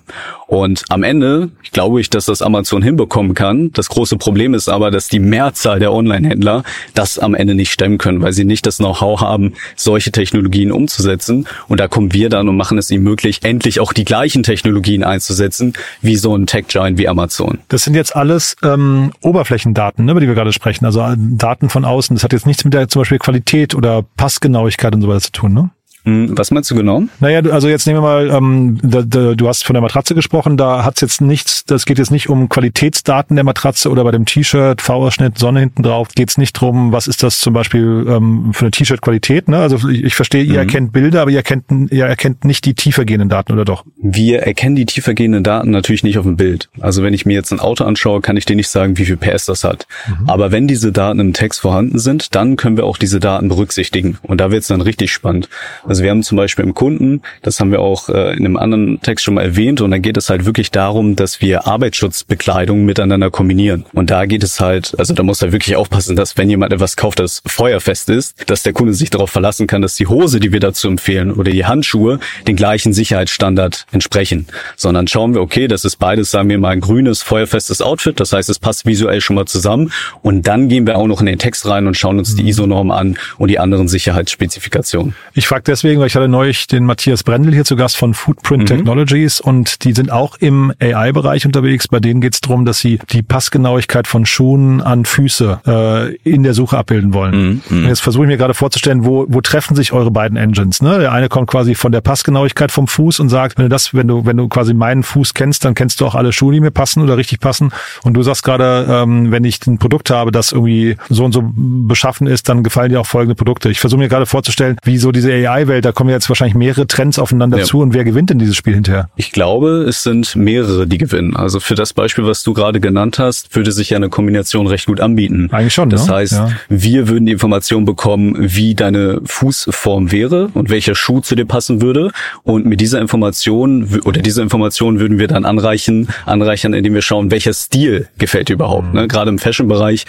Und 0.47 0.83
am 0.89 1.03
Ende 1.03 1.49
glaube 1.71 2.01
ich, 2.01 2.09
dass 2.09 2.25
das 2.25 2.41
Amazon 2.41 2.81
hinbekommen 2.81 3.33
kann. 3.33 3.71
Das 3.71 3.87
große 3.87 4.17
Problem 4.17 4.53
ist 4.53 4.67
aber, 4.67 4.91
dass 4.91 5.07
die 5.07 5.19
Mehrzahl 5.19 5.79
der 5.79 5.93
Online-Händler 5.93 6.63
das 6.93 7.19
am 7.19 7.35
Ende 7.35 7.55
nicht 7.55 7.71
stemmen 7.71 7.97
können, 7.97 8.21
weil 8.21 8.33
sie 8.33 8.43
nicht 8.43 8.65
das 8.65 8.77
Know-how 8.77 9.21
haben, 9.21 9.53
solche 9.77 10.11
Technologien 10.11 10.73
umzusetzen. 10.73 11.47
Und 11.69 11.79
da 11.79 11.87
kommen 11.87 12.11
wir 12.11 12.27
dann 12.29 12.49
und 12.49 12.57
machen 12.57 12.77
es 12.77 12.91
ihnen 12.91 13.03
möglich, 13.03 13.39
endlich 13.43 13.79
auch 13.79 13.93
die 13.93 14.03
gleichen 14.03 14.43
Technologien 14.43 15.05
einzusetzen, 15.05 15.71
wie 16.01 16.17
so 16.17 16.35
ein 16.35 16.47
Tech-Giant 16.47 16.97
wie 16.97 17.07
Amazon. 17.07 17.59
Das 17.69 17.83
sind 17.83 17.95
jetzt 17.95 18.13
alles 18.15 18.57
ähm, 18.61 19.13
Oberflächendaten, 19.21 20.03
ne, 20.03 20.11
über 20.11 20.19
die 20.19 20.27
wir 20.27 20.35
gerade 20.35 20.51
sprechen. 20.51 20.85
Also 20.85 21.01
Daten 21.17 21.69
von 21.69 21.85
außen. 21.85 22.15
Das 22.17 22.25
hat 22.25 22.33
jetzt 22.33 22.45
nichts 22.45 22.65
mit 22.65 22.73
der 22.73 22.89
zum 22.89 23.01
Beispiel 23.01 23.19
Qualität 23.19 23.73
oder 23.73 24.03
Passgenauigkeit 24.17 24.93
und 24.93 25.01
so 25.01 25.07
weiter 25.07 25.21
zu 25.21 25.31
tun, 25.31 25.53
ne? 25.53 25.69
Hm, 26.03 26.37
was 26.37 26.51
meinst 26.51 26.71
du 26.71 26.75
genau? 26.75 27.03
Naja, 27.19 27.41
also 27.51 27.67
jetzt 27.67 27.85
nehmen 27.85 27.97
wir 27.97 28.01
mal, 28.01 28.29
ähm, 28.31 28.79
da, 28.81 29.03
da, 29.03 29.35
du 29.35 29.47
hast 29.47 29.63
von 29.63 29.73
der 29.75 29.81
Matratze 29.81 30.15
gesprochen, 30.15 30.57
da 30.57 30.83
hat's 30.83 31.01
jetzt 31.01 31.21
nichts, 31.21 31.63
das 31.65 31.85
geht 31.85 31.99
jetzt 31.99 32.11
nicht 32.11 32.29
um 32.29 32.49
Qualitätsdaten 32.49 33.35
der 33.35 33.43
Matratze 33.43 33.89
oder 33.89 34.03
bei 34.03 34.11
dem 34.11 34.25
T-Shirt, 34.25 34.81
V-Ausschnitt, 34.81 35.37
Sonne 35.37 35.59
hinten 35.59 35.83
drauf, 35.83 36.09
geht's 36.15 36.37
nicht 36.37 36.53
drum, 36.53 36.91
was 36.91 37.07
ist 37.07 37.21
das 37.21 37.39
zum 37.39 37.53
Beispiel 37.53 38.05
ähm, 38.07 38.51
für 38.53 38.65
eine 38.65 38.71
T-Shirt-Qualität, 38.71 39.47
ne? 39.47 39.57
Also 39.57 39.89
ich, 39.89 40.03
ich 40.03 40.15
verstehe, 40.15 40.43
ihr 40.43 40.53
mhm. 40.53 40.59
erkennt 40.59 40.91
Bilder, 40.91 41.21
aber 41.21 41.31
ihr 41.31 41.37
erkennt, 41.37 41.65
ihr 41.91 42.05
erkennt 42.05 42.45
nicht 42.45 42.65
die 42.65 42.73
tiefergehenden 42.73 43.29
Daten, 43.29 43.53
oder 43.53 43.65
doch? 43.65 43.85
Wir 44.01 44.39
erkennen 44.39 44.75
die 44.75 44.85
tiefergehenden 44.85 45.43
Daten 45.43 45.69
natürlich 45.69 46.03
nicht 46.03 46.17
auf 46.17 46.25
dem 46.25 46.35
Bild. 46.35 46.69
Also 46.79 47.03
wenn 47.03 47.13
ich 47.13 47.25
mir 47.25 47.33
jetzt 47.33 47.51
ein 47.51 47.59
Auto 47.59 47.83
anschaue, 47.83 48.21
kann 48.21 48.37
ich 48.37 48.45
dir 48.45 48.55
nicht 48.55 48.69
sagen, 48.69 48.97
wie 48.97 49.05
viel 49.05 49.17
PS 49.17 49.45
das 49.45 49.63
hat. 49.63 49.87
Mhm. 50.07 50.29
Aber 50.29 50.51
wenn 50.51 50.67
diese 50.67 50.91
Daten 50.91 51.19
im 51.19 51.33
Text 51.33 51.61
vorhanden 51.61 51.99
sind, 51.99 52.33
dann 52.35 52.55
können 52.55 52.77
wir 52.77 52.85
auch 52.85 52.97
diese 52.97 53.19
Daten 53.19 53.49
berücksichtigen. 53.49 54.17
Und 54.23 54.41
da 54.41 54.51
wird's 54.51 54.67
dann 54.67 54.81
richtig 54.81 55.11
spannend. 55.11 55.49
Also 55.91 56.03
wir 56.03 56.11
haben 56.11 56.23
zum 56.23 56.37
Beispiel 56.37 56.63
im 56.63 56.73
Kunden, 56.73 57.21
das 57.41 57.59
haben 57.59 57.69
wir 57.69 57.81
auch 57.81 58.07
äh, 58.07 58.31
in 58.31 58.45
einem 58.45 58.55
anderen 58.55 59.01
Text 59.01 59.25
schon 59.25 59.33
mal 59.33 59.41
erwähnt, 59.41 59.81
und 59.81 59.91
da 59.91 59.97
geht 59.97 60.15
es 60.15 60.29
halt 60.29 60.45
wirklich 60.45 60.71
darum, 60.71 61.17
dass 61.17 61.41
wir 61.41 61.67
Arbeitsschutzbekleidung 61.67 62.85
miteinander 62.85 63.29
kombinieren. 63.29 63.83
Und 63.91 64.09
da 64.09 64.25
geht 64.25 64.41
es 64.41 64.61
halt, 64.61 64.95
also 64.97 65.13
da 65.13 65.21
muss 65.23 65.41
er 65.41 65.51
wirklich 65.51 65.75
aufpassen, 65.75 66.15
dass 66.15 66.37
wenn 66.37 66.49
jemand 66.49 66.71
etwas 66.71 66.95
kauft, 66.95 67.19
das 67.19 67.41
feuerfest 67.45 68.09
ist, 68.09 68.49
dass 68.49 68.63
der 68.63 68.71
Kunde 68.71 68.93
sich 68.93 69.09
darauf 69.09 69.31
verlassen 69.31 69.67
kann, 69.67 69.81
dass 69.81 69.95
die 69.95 70.07
Hose, 70.07 70.39
die 70.39 70.53
wir 70.53 70.61
dazu 70.61 70.87
empfehlen, 70.87 71.33
oder 71.33 71.51
die 71.51 71.65
Handschuhe 71.65 72.21
den 72.47 72.55
gleichen 72.55 72.93
Sicherheitsstandard 72.93 73.85
entsprechen. 73.91 74.47
Sondern 74.77 75.09
schauen 75.09 75.33
wir, 75.33 75.41
okay, 75.41 75.67
das 75.67 75.83
ist 75.83 75.97
beides, 75.97 76.31
sagen 76.31 76.47
wir 76.47 76.57
mal, 76.57 76.69
ein 76.69 76.79
grünes, 76.79 77.21
feuerfestes 77.21 77.81
Outfit, 77.81 78.17
das 78.21 78.31
heißt, 78.31 78.49
es 78.49 78.59
passt 78.59 78.85
visuell 78.85 79.19
schon 79.19 79.35
mal 79.35 79.45
zusammen. 79.45 79.91
Und 80.21 80.47
dann 80.47 80.69
gehen 80.69 80.87
wir 80.87 80.97
auch 80.97 81.07
noch 81.07 81.19
in 81.19 81.25
den 81.25 81.37
Text 81.37 81.67
rein 81.67 81.85
und 81.85 81.97
schauen 81.97 82.17
uns 82.17 82.33
die 82.33 82.47
ISO-Norm 82.47 82.91
an 82.91 83.17
und 83.37 83.49
die 83.49 83.59
anderen 83.59 83.89
Sicherheitsspezifikationen. 83.89 85.15
Ich 85.33 85.49
frage 85.49 85.63
deswegen, 85.81 85.99
weil 85.99 86.07
ich 86.07 86.15
hatte 86.15 86.27
neulich 86.27 86.67
den 86.67 86.85
Matthias 86.85 87.23
Brendel 87.23 87.53
hier 87.53 87.65
zu 87.65 87.75
Gast 87.75 87.97
von 87.97 88.13
Footprint 88.13 88.63
mhm. 88.63 88.67
Technologies 88.67 89.41
und 89.41 89.83
die 89.83 89.93
sind 89.93 90.11
auch 90.11 90.35
im 90.37 90.71
AI-Bereich 90.79 91.45
unterwegs. 91.45 91.87
Bei 91.87 91.99
denen 91.99 92.21
geht 92.21 92.35
es 92.35 92.41
darum, 92.41 92.65
dass 92.65 92.79
sie 92.79 92.99
die 93.09 93.23
Passgenauigkeit 93.23 94.07
von 94.07 94.27
Schuhen 94.27 94.81
an 94.81 95.05
Füße 95.05 95.61
äh, 95.65 96.15
in 96.17 96.43
der 96.43 96.53
Suche 96.53 96.77
abbilden 96.77 97.13
wollen. 97.15 97.63
Mhm. 97.67 97.87
Jetzt 97.87 98.01
versuche 98.01 98.25
ich 98.25 98.27
mir 98.27 98.37
gerade 98.37 98.53
vorzustellen, 98.53 99.05
wo, 99.05 99.25
wo 99.27 99.41
treffen 99.41 99.75
sich 99.75 99.91
eure 99.91 100.11
beiden 100.11 100.37
Engines? 100.37 100.83
Ne? 100.83 100.99
Der 100.99 101.11
eine 101.11 101.29
kommt 101.29 101.49
quasi 101.49 101.73
von 101.73 101.91
der 101.91 102.01
Passgenauigkeit 102.01 102.71
vom 102.71 102.87
Fuß 102.87 103.19
und 103.19 103.29
sagt, 103.29 103.57
wenn 103.57 103.65
du 103.65 103.69
das, 103.69 103.95
wenn 103.95 104.07
du, 104.07 104.25
wenn 104.25 104.37
du 104.37 104.47
quasi 104.47 104.75
meinen 104.75 105.01
Fuß 105.01 105.33
kennst, 105.33 105.65
dann 105.65 105.73
kennst 105.73 105.99
du 105.99 106.05
auch 106.05 106.13
alle 106.13 106.31
Schuhe, 106.31 106.53
die 106.53 106.59
mir 106.59 106.71
passen 106.71 107.01
oder 107.01 107.17
richtig 107.17 107.39
passen. 107.39 107.71
Und 108.03 108.13
du 108.13 108.21
sagst 108.21 108.43
gerade, 108.43 108.85
ähm, 108.87 109.31
wenn 109.31 109.43
ich 109.43 109.65
ein 109.65 109.79
Produkt 109.79 110.11
habe, 110.11 110.31
das 110.31 110.51
irgendwie 110.51 110.97
so 111.09 111.25
und 111.25 111.31
so 111.31 111.43
beschaffen 111.55 112.27
ist, 112.27 112.49
dann 112.49 112.61
gefallen 112.61 112.91
dir 112.91 112.99
auch 113.01 113.07
folgende 113.07 113.35
Produkte. 113.35 113.71
Ich 113.71 113.79
versuche 113.79 113.99
mir 113.99 114.09
gerade 114.09 114.27
vorzustellen, 114.27 114.77
wie 114.83 114.97
so 114.97 115.11
diese 115.11 115.31
AI-Welt, 115.71 115.85
da 115.85 115.91
kommen 115.91 116.09
jetzt 116.09 116.29
wahrscheinlich 116.29 116.55
mehrere 116.55 116.87
Trends 116.87 117.17
aufeinander 117.17 117.59
ja. 117.59 117.63
zu 117.63 117.79
und 117.79 117.93
wer 117.93 118.03
gewinnt 118.03 118.31
in 118.31 118.39
dieses 118.39 118.55
Spiel 118.55 118.73
hinterher? 118.73 119.09
Ich 119.15 119.31
glaube, 119.31 119.85
es 119.87 120.03
sind 120.03 120.35
mehrere, 120.35 120.87
die 120.87 120.97
gewinnen. 120.97 121.35
Also 121.35 121.59
für 121.59 121.75
das 121.75 121.93
Beispiel, 121.93 122.25
was 122.25 122.43
du 122.43 122.53
gerade 122.53 122.79
genannt 122.79 123.19
hast, 123.19 123.55
würde 123.55 123.71
sich 123.71 123.91
ja 123.91 123.97
eine 123.97 124.09
Kombination 124.09 124.67
recht 124.67 124.85
gut 124.85 124.99
anbieten. 124.99 125.49
Eigentlich 125.51 125.73
schon. 125.73 125.89
Das 125.89 126.07
ne? 126.07 126.15
heißt, 126.15 126.33
ja. 126.33 126.51
wir 126.69 127.07
würden 127.07 127.25
die 127.25 127.31
Information 127.31 127.85
bekommen, 127.85 128.35
wie 128.37 128.75
deine 128.75 129.21
Fußform 129.25 130.11
wäre 130.11 130.49
und 130.53 130.69
welcher 130.69 130.95
Schuh 130.95 131.21
zu 131.21 131.35
dir 131.35 131.45
passen 131.45 131.81
würde. 131.81 132.11
Und 132.43 132.65
mit 132.65 132.81
dieser 132.81 132.99
Information 132.99 134.01
oder 134.03 134.21
diese 134.21 134.41
Information 134.41 134.99
würden 134.99 135.19
wir 135.19 135.27
dann 135.27 135.45
anreichen, 135.45 136.09
anreichern, 136.25 136.73
indem 136.73 136.93
wir 136.93 137.01
schauen, 137.01 137.31
welcher 137.31 137.53
Stil 137.53 138.07
gefällt 138.17 138.49
dir 138.49 138.53
überhaupt. 138.53 138.87
Mhm. 138.87 139.01
Ne? 139.01 139.07
Gerade 139.07 139.29
im 139.29 139.39
Fashion-Bereich 139.39 140.05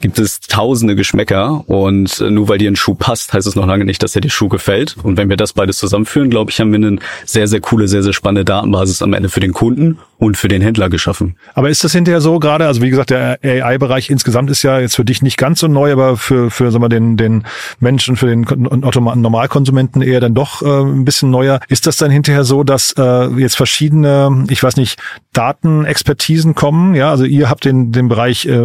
gibt 0.00 0.18
es 0.18 0.40
tausende 0.40 0.94
Geschmäcker 0.94 1.68
und 1.68 2.20
äh, 2.20 2.30
nur 2.30 2.48
weil 2.48 2.58
dir 2.58 2.70
ein 2.70 2.76
Schuh 2.76 2.94
passt, 2.94 3.32
heißt 3.32 3.46
es 3.46 3.56
noch 3.56 3.66
lange 3.66 3.84
nicht, 3.84 4.02
dass 4.02 4.12
dir 4.12 4.20
der 4.20 4.28
Schuh 4.28 4.48
gefällt. 4.48 4.96
Und 5.02 5.16
wenn 5.16 5.28
wir 5.28 5.36
das 5.36 5.52
beides 5.52 5.78
zusammenführen, 5.78 6.30
glaube 6.30 6.52
ich, 6.52 6.60
haben 6.60 6.70
wir 6.70 6.76
eine 6.76 6.98
sehr, 7.24 7.48
sehr 7.48 7.60
coole, 7.60 7.88
sehr, 7.88 8.04
sehr 8.04 8.12
spannende 8.12 8.44
Datenbasis 8.44 9.02
am 9.02 9.12
Ende 9.12 9.28
für 9.28 9.40
den 9.40 9.52
Kunden 9.52 9.98
und 10.18 10.36
für 10.36 10.48
den 10.48 10.62
Händler 10.62 10.88
geschaffen. 10.88 11.36
Aber 11.54 11.68
ist 11.68 11.82
das 11.82 11.92
hinterher 11.92 12.20
so 12.20 12.38
gerade, 12.38 12.66
also 12.66 12.80
wie 12.80 12.90
gesagt, 12.90 13.10
der 13.10 13.38
AI-Bereich 13.42 14.08
insgesamt 14.08 14.50
ist 14.50 14.62
ja 14.62 14.78
jetzt 14.78 14.94
für 14.94 15.04
dich 15.04 15.22
nicht 15.22 15.36
ganz 15.36 15.60
so 15.60 15.66
neu, 15.66 15.92
aber 15.92 16.16
für, 16.16 16.50
für 16.50 16.70
sagen 16.70 16.84
wir, 16.84 16.88
den, 16.88 17.16
den 17.16 17.44
Menschen, 17.80 18.16
für 18.16 18.26
den 18.26 18.42
Normalkonsumenten 18.42 20.02
eher 20.02 20.20
dann 20.20 20.34
doch 20.34 20.62
äh, 20.62 20.82
ein 20.82 21.04
bisschen 21.04 21.30
neuer. 21.30 21.60
Ist 21.68 21.88
das 21.88 21.96
dann 21.96 22.10
hinterher 22.10 22.44
so, 22.44 22.62
dass 22.62 22.92
äh, 22.96 23.26
jetzt 23.36 23.56
verschiedene, 23.56 24.44
ich 24.48 24.62
weiß 24.62 24.76
nicht, 24.76 25.00
Datenexpertisen 25.38 26.56
kommen? 26.56 26.96
Ja, 26.96 27.10
also 27.10 27.24
ihr 27.24 27.48
habt 27.48 27.64
den, 27.64 27.92
den 27.92 28.08
Bereich 28.08 28.44
äh, 28.46 28.60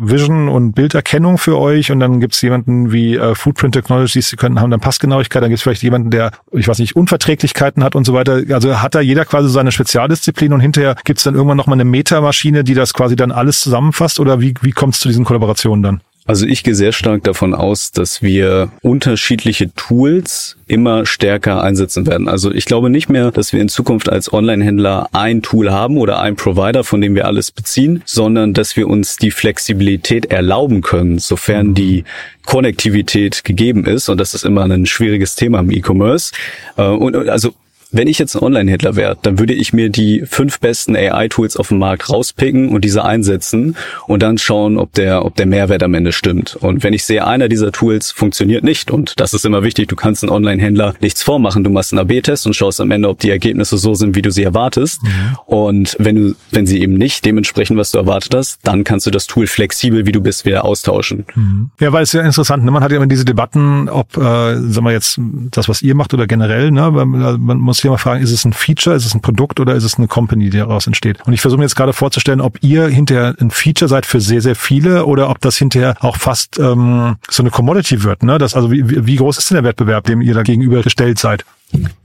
Vision 0.00 0.48
und 0.48 0.72
Bilderkennung 0.72 1.38
für 1.38 1.56
euch 1.56 1.92
und 1.92 2.00
dann 2.00 2.18
gibt's 2.18 2.42
jemanden 2.42 2.90
wie 2.90 3.14
äh, 3.14 3.36
Footprint 3.36 3.74
Technologies, 3.74 4.28
die 4.30 4.34
können 4.34 4.60
haben 4.60 4.72
dann 4.72 4.80
Passgenauigkeit, 4.80 5.44
dann 5.44 5.50
gibt's 5.50 5.62
vielleicht 5.62 5.84
jemanden, 5.84 6.10
der, 6.10 6.32
ich 6.50 6.66
weiß 6.66 6.80
nicht, 6.80 6.96
Unverträglichkeiten 6.96 7.84
hat 7.84 7.94
und 7.94 8.04
so 8.04 8.14
weiter. 8.14 8.42
Also 8.50 8.82
hat 8.82 8.96
da 8.96 9.00
jeder 9.00 9.24
quasi 9.26 9.48
seine 9.48 9.70
Spezialdisziplin 9.70 10.52
und 10.52 10.58
hinterher 10.58 10.96
gibt's 11.04 11.22
dann 11.22 11.36
irgendwann 11.36 11.56
nochmal 11.56 11.76
eine 11.76 11.84
Metamaschine, 11.84 12.64
die 12.64 12.74
das 12.74 12.94
quasi 12.94 13.14
dann 13.14 13.30
alles 13.30 13.60
zusammenfasst 13.60 14.18
oder 14.18 14.40
wie, 14.40 14.54
wie 14.60 14.72
kommt 14.72 14.94
es 14.94 15.00
zu 15.00 15.06
diesen 15.06 15.24
Kollaborationen 15.24 15.84
dann? 15.84 16.00
Also 16.28 16.44
ich 16.44 16.62
gehe 16.62 16.74
sehr 16.74 16.92
stark 16.92 17.24
davon 17.24 17.54
aus, 17.54 17.90
dass 17.90 18.20
wir 18.20 18.70
unterschiedliche 18.82 19.74
Tools 19.74 20.58
immer 20.66 21.06
stärker 21.06 21.62
einsetzen 21.62 22.06
werden. 22.06 22.28
Also 22.28 22.52
ich 22.52 22.66
glaube 22.66 22.90
nicht 22.90 23.08
mehr, 23.08 23.30
dass 23.30 23.54
wir 23.54 23.62
in 23.62 23.70
Zukunft 23.70 24.12
als 24.12 24.30
Online-Händler 24.30 25.08
ein 25.12 25.40
Tool 25.40 25.72
haben 25.72 25.96
oder 25.96 26.20
ein 26.20 26.36
Provider, 26.36 26.84
von 26.84 27.00
dem 27.00 27.14
wir 27.14 27.24
alles 27.24 27.50
beziehen, 27.50 28.02
sondern 28.04 28.52
dass 28.52 28.76
wir 28.76 28.88
uns 28.88 29.16
die 29.16 29.30
Flexibilität 29.30 30.26
erlauben 30.26 30.82
können, 30.82 31.18
sofern 31.18 31.72
die 31.72 32.04
Konnektivität 32.44 33.42
gegeben 33.42 33.86
ist. 33.86 34.10
Und 34.10 34.20
das 34.20 34.34
ist 34.34 34.44
immer 34.44 34.64
ein 34.64 34.84
schwieriges 34.84 35.34
Thema 35.34 35.60
im 35.60 35.70
E-Commerce. 35.70 36.32
Äh, 36.76 36.82
und 36.88 37.16
also 37.30 37.54
wenn 37.90 38.06
ich 38.08 38.18
jetzt 38.18 38.36
ein 38.36 38.42
Online-Händler 38.42 38.96
wäre, 38.96 39.16
dann 39.22 39.38
würde 39.38 39.54
ich 39.54 39.72
mir 39.72 39.88
die 39.88 40.22
fünf 40.26 40.60
besten 40.60 40.94
AI-Tools 40.94 41.56
auf 41.56 41.68
dem 41.68 41.78
Markt 41.78 42.10
rauspicken 42.10 42.68
und 42.68 42.84
diese 42.84 43.04
einsetzen 43.04 43.76
und 44.06 44.22
dann 44.22 44.36
schauen, 44.36 44.76
ob 44.76 44.92
der, 44.92 45.24
ob 45.24 45.36
der 45.36 45.46
Mehrwert 45.46 45.82
am 45.82 45.94
Ende 45.94 46.12
stimmt. 46.12 46.56
Und 46.56 46.82
wenn 46.82 46.92
ich 46.92 47.04
sehe, 47.04 47.26
einer 47.26 47.48
dieser 47.48 47.72
Tools 47.72 48.10
funktioniert 48.10 48.62
nicht, 48.62 48.90
und 48.90 49.18
das 49.18 49.32
ist 49.32 49.46
immer 49.46 49.62
wichtig, 49.62 49.88
du 49.88 49.96
kannst 49.96 50.22
einen 50.22 50.30
Online-Händler 50.30 50.94
nichts 51.00 51.22
vormachen, 51.22 51.64
du 51.64 51.70
machst 51.70 51.92
einen 51.92 52.00
AB-Test 52.00 52.46
und 52.46 52.54
schaust 52.54 52.80
am 52.80 52.90
Ende, 52.90 53.08
ob 53.08 53.20
die 53.20 53.30
Ergebnisse 53.30 53.78
so 53.78 53.94
sind, 53.94 54.14
wie 54.14 54.22
du 54.22 54.30
sie 54.30 54.42
erwartest. 54.42 55.02
Mhm. 55.02 55.08
Und 55.46 55.96
wenn 55.98 56.16
du, 56.16 56.34
wenn 56.50 56.66
sie 56.66 56.82
eben 56.82 56.94
nicht 56.94 57.24
dementsprechend, 57.24 57.78
was 57.78 57.92
du 57.92 57.98
erwartet 57.98 58.34
hast, 58.34 58.60
dann 58.64 58.84
kannst 58.84 59.06
du 59.06 59.10
das 59.10 59.26
Tool 59.26 59.46
flexibel, 59.46 60.04
wie 60.04 60.12
du 60.12 60.20
bist, 60.20 60.44
wieder 60.44 60.64
austauschen. 60.64 61.24
Mhm. 61.34 61.70
Ja, 61.80 61.92
weil 61.92 62.02
es 62.02 62.12
ja 62.12 62.20
interessant, 62.20 62.64
ne? 62.64 62.70
man 62.70 62.82
hat 62.82 62.90
ja 62.90 62.98
immer 62.98 63.06
diese 63.06 63.24
Debatten, 63.24 63.88
ob, 63.88 64.16
äh, 64.16 64.20
sagen 64.20 64.84
wir 64.84 64.92
jetzt, 64.92 65.18
das, 65.50 65.68
was 65.68 65.80
ihr 65.80 65.94
macht 65.94 66.12
oder 66.12 66.26
generell, 66.26 66.70
ne? 66.70 66.90
man, 66.90 67.38
man 67.38 67.77
muss 67.84 67.84
muss 67.84 67.98
ich 67.98 68.04
mal 68.04 68.10
fragen, 68.10 68.24
ist 68.24 68.32
es 68.32 68.44
ein 68.44 68.52
Feature, 68.52 68.96
ist 68.96 69.06
es 69.06 69.14
ein 69.14 69.20
Produkt 69.20 69.60
oder 69.60 69.74
ist 69.74 69.84
es 69.84 69.98
eine 69.98 70.08
Company, 70.08 70.50
die 70.50 70.58
daraus 70.58 70.86
entsteht? 70.86 71.18
Und 71.26 71.32
ich 71.32 71.40
versuche 71.40 71.58
mir 71.58 71.64
jetzt 71.64 71.76
gerade 71.76 71.92
vorzustellen, 71.92 72.40
ob 72.40 72.58
ihr 72.62 72.88
hinterher 72.88 73.36
ein 73.40 73.50
Feature 73.50 73.88
seid 73.88 74.04
für 74.04 74.20
sehr, 74.20 74.40
sehr 74.40 74.56
viele 74.56 75.06
oder 75.06 75.30
ob 75.30 75.40
das 75.40 75.56
hinterher 75.56 75.94
auch 76.00 76.16
fast 76.16 76.58
ähm, 76.58 77.16
so 77.30 77.42
eine 77.42 77.50
Commodity 77.50 78.02
wird. 78.02 78.22
Ne? 78.22 78.38
Das, 78.38 78.54
also 78.54 78.72
wie, 78.72 79.06
wie 79.06 79.16
groß 79.16 79.38
ist 79.38 79.50
denn 79.50 79.56
der 79.56 79.64
Wettbewerb, 79.64 80.04
dem 80.04 80.20
ihr 80.20 80.34
da 80.34 80.42
gegenüber 80.42 80.82
gestellt 80.82 81.18
seid? 81.18 81.44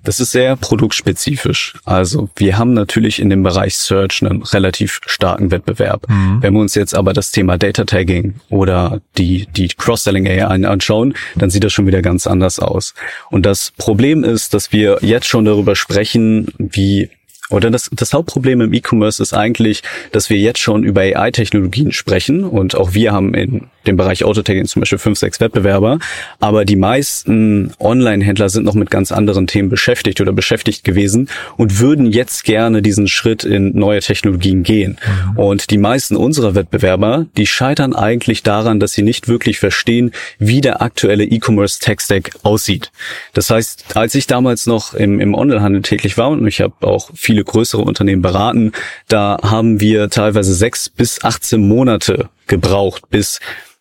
Das 0.03 0.19
ist 0.19 0.31
sehr 0.31 0.57
produktspezifisch. 0.57 1.75
Also 1.85 2.29
wir 2.35 2.57
haben 2.57 2.73
natürlich 2.73 3.19
in 3.19 3.29
dem 3.29 3.43
Bereich 3.43 3.77
Search 3.77 4.21
einen 4.21 4.43
relativ 4.43 4.99
starken 5.05 5.51
Wettbewerb. 5.51 6.07
Mhm. 6.09 6.41
Wenn 6.41 6.53
wir 6.53 6.59
uns 6.59 6.75
jetzt 6.75 6.93
aber 6.93 7.13
das 7.13 7.31
Thema 7.31 7.57
Data 7.57 7.85
Tagging 7.85 8.35
oder 8.49 9.01
die, 9.17 9.47
die 9.55 9.69
Cross-Selling 9.69 10.27
AI 10.27 10.67
anschauen, 10.67 11.13
dann 11.35 11.49
sieht 11.49 11.63
das 11.63 11.71
schon 11.71 11.87
wieder 11.87 12.01
ganz 12.01 12.27
anders 12.27 12.59
aus. 12.59 12.93
Und 13.29 13.45
das 13.45 13.71
Problem 13.77 14.23
ist, 14.23 14.53
dass 14.53 14.73
wir 14.73 14.97
jetzt 15.01 15.27
schon 15.27 15.45
darüber 15.45 15.75
sprechen, 15.75 16.47
wie 16.57 17.09
oder 17.53 17.69
das, 17.69 17.89
das 17.93 18.13
Hauptproblem 18.13 18.61
im 18.61 18.73
E-Commerce 18.73 19.21
ist 19.21 19.33
eigentlich, 19.33 19.83
dass 20.11 20.29
wir 20.29 20.37
jetzt 20.37 20.59
schon 20.59 20.83
über 20.83 21.01
AI-Technologien 21.01 21.91
sprechen 21.91 22.43
und 22.43 22.75
auch 22.75 22.93
wir 22.93 23.11
haben 23.11 23.33
in 23.35 23.67
dem 23.85 23.97
Bereich 23.97 24.23
Autotagging 24.23 24.65
zum 24.65 24.79
Beispiel 24.79 24.97
fünf, 24.97 25.19
sechs 25.19 25.39
Wettbewerber, 25.39 25.99
aber 26.39 26.65
die 26.65 26.75
meisten 26.75 27.73
Online-Händler 27.79 28.49
sind 28.49 28.63
noch 28.63 28.73
mit 28.73 28.89
ganz 28.89 29.11
anderen 29.11 29.45
Themen 29.45 29.69
beschäftigt 29.69 30.21
oder 30.21 30.31
beschäftigt 30.31 30.83
gewesen 30.83 31.29
und 31.57 31.79
würden 31.79 32.07
jetzt 32.07 32.43
gerne 32.43 32.81
diesen 32.81 33.07
Schritt 33.07 33.43
in 33.43 33.77
neue 33.77 33.99
Technologien 33.99 34.63
gehen. 34.63 34.97
Mhm. 35.33 35.39
Und 35.39 35.69
die 35.69 35.77
meisten 35.77 36.15
unserer 36.15 36.55
Wettbewerber, 36.55 37.27
die 37.37 37.45
scheitern 37.45 37.93
eigentlich 37.93 38.41
daran, 38.41 38.79
dass 38.79 38.93
sie 38.93 39.03
nicht 39.03 39.27
wirklich 39.27 39.59
verstehen, 39.59 40.11
wie 40.39 40.61
der 40.61 40.81
aktuelle 40.81 41.25
E-Commerce 41.25 41.79
Tech-Stack 41.79 42.31
aussieht. 42.43 42.91
Das 43.33 43.49
heißt, 43.49 43.95
als 43.95 44.15
ich 44.15 44.27
damals 44.27 44.65
noch 44.65 44.93
im, 44.93 45.19
im 45.19 45.35
Onlinehandel 45.35 45.81
täglich 45.81 46.17
war 46.17 46.29
und 46.29 46.47
ich 46.47 46.61
habe 46.61 46.73
auch 46.87 47.11
viele 47.13 47.42
größere 47.43 47.81
Unternehmen 47.81 48.21
beraten. 48.21 48.71
Da 49.07 49.37
haben 49.43 49.79
wir 49.79 50.09
teilweise 50.09 50.53
sechs 50.53 50.89
bis 50.89 51.23
18 51.23 51.67
Monate 51.67 52.29
gebraucht, 52.47 53.09
bis 53.09 53.39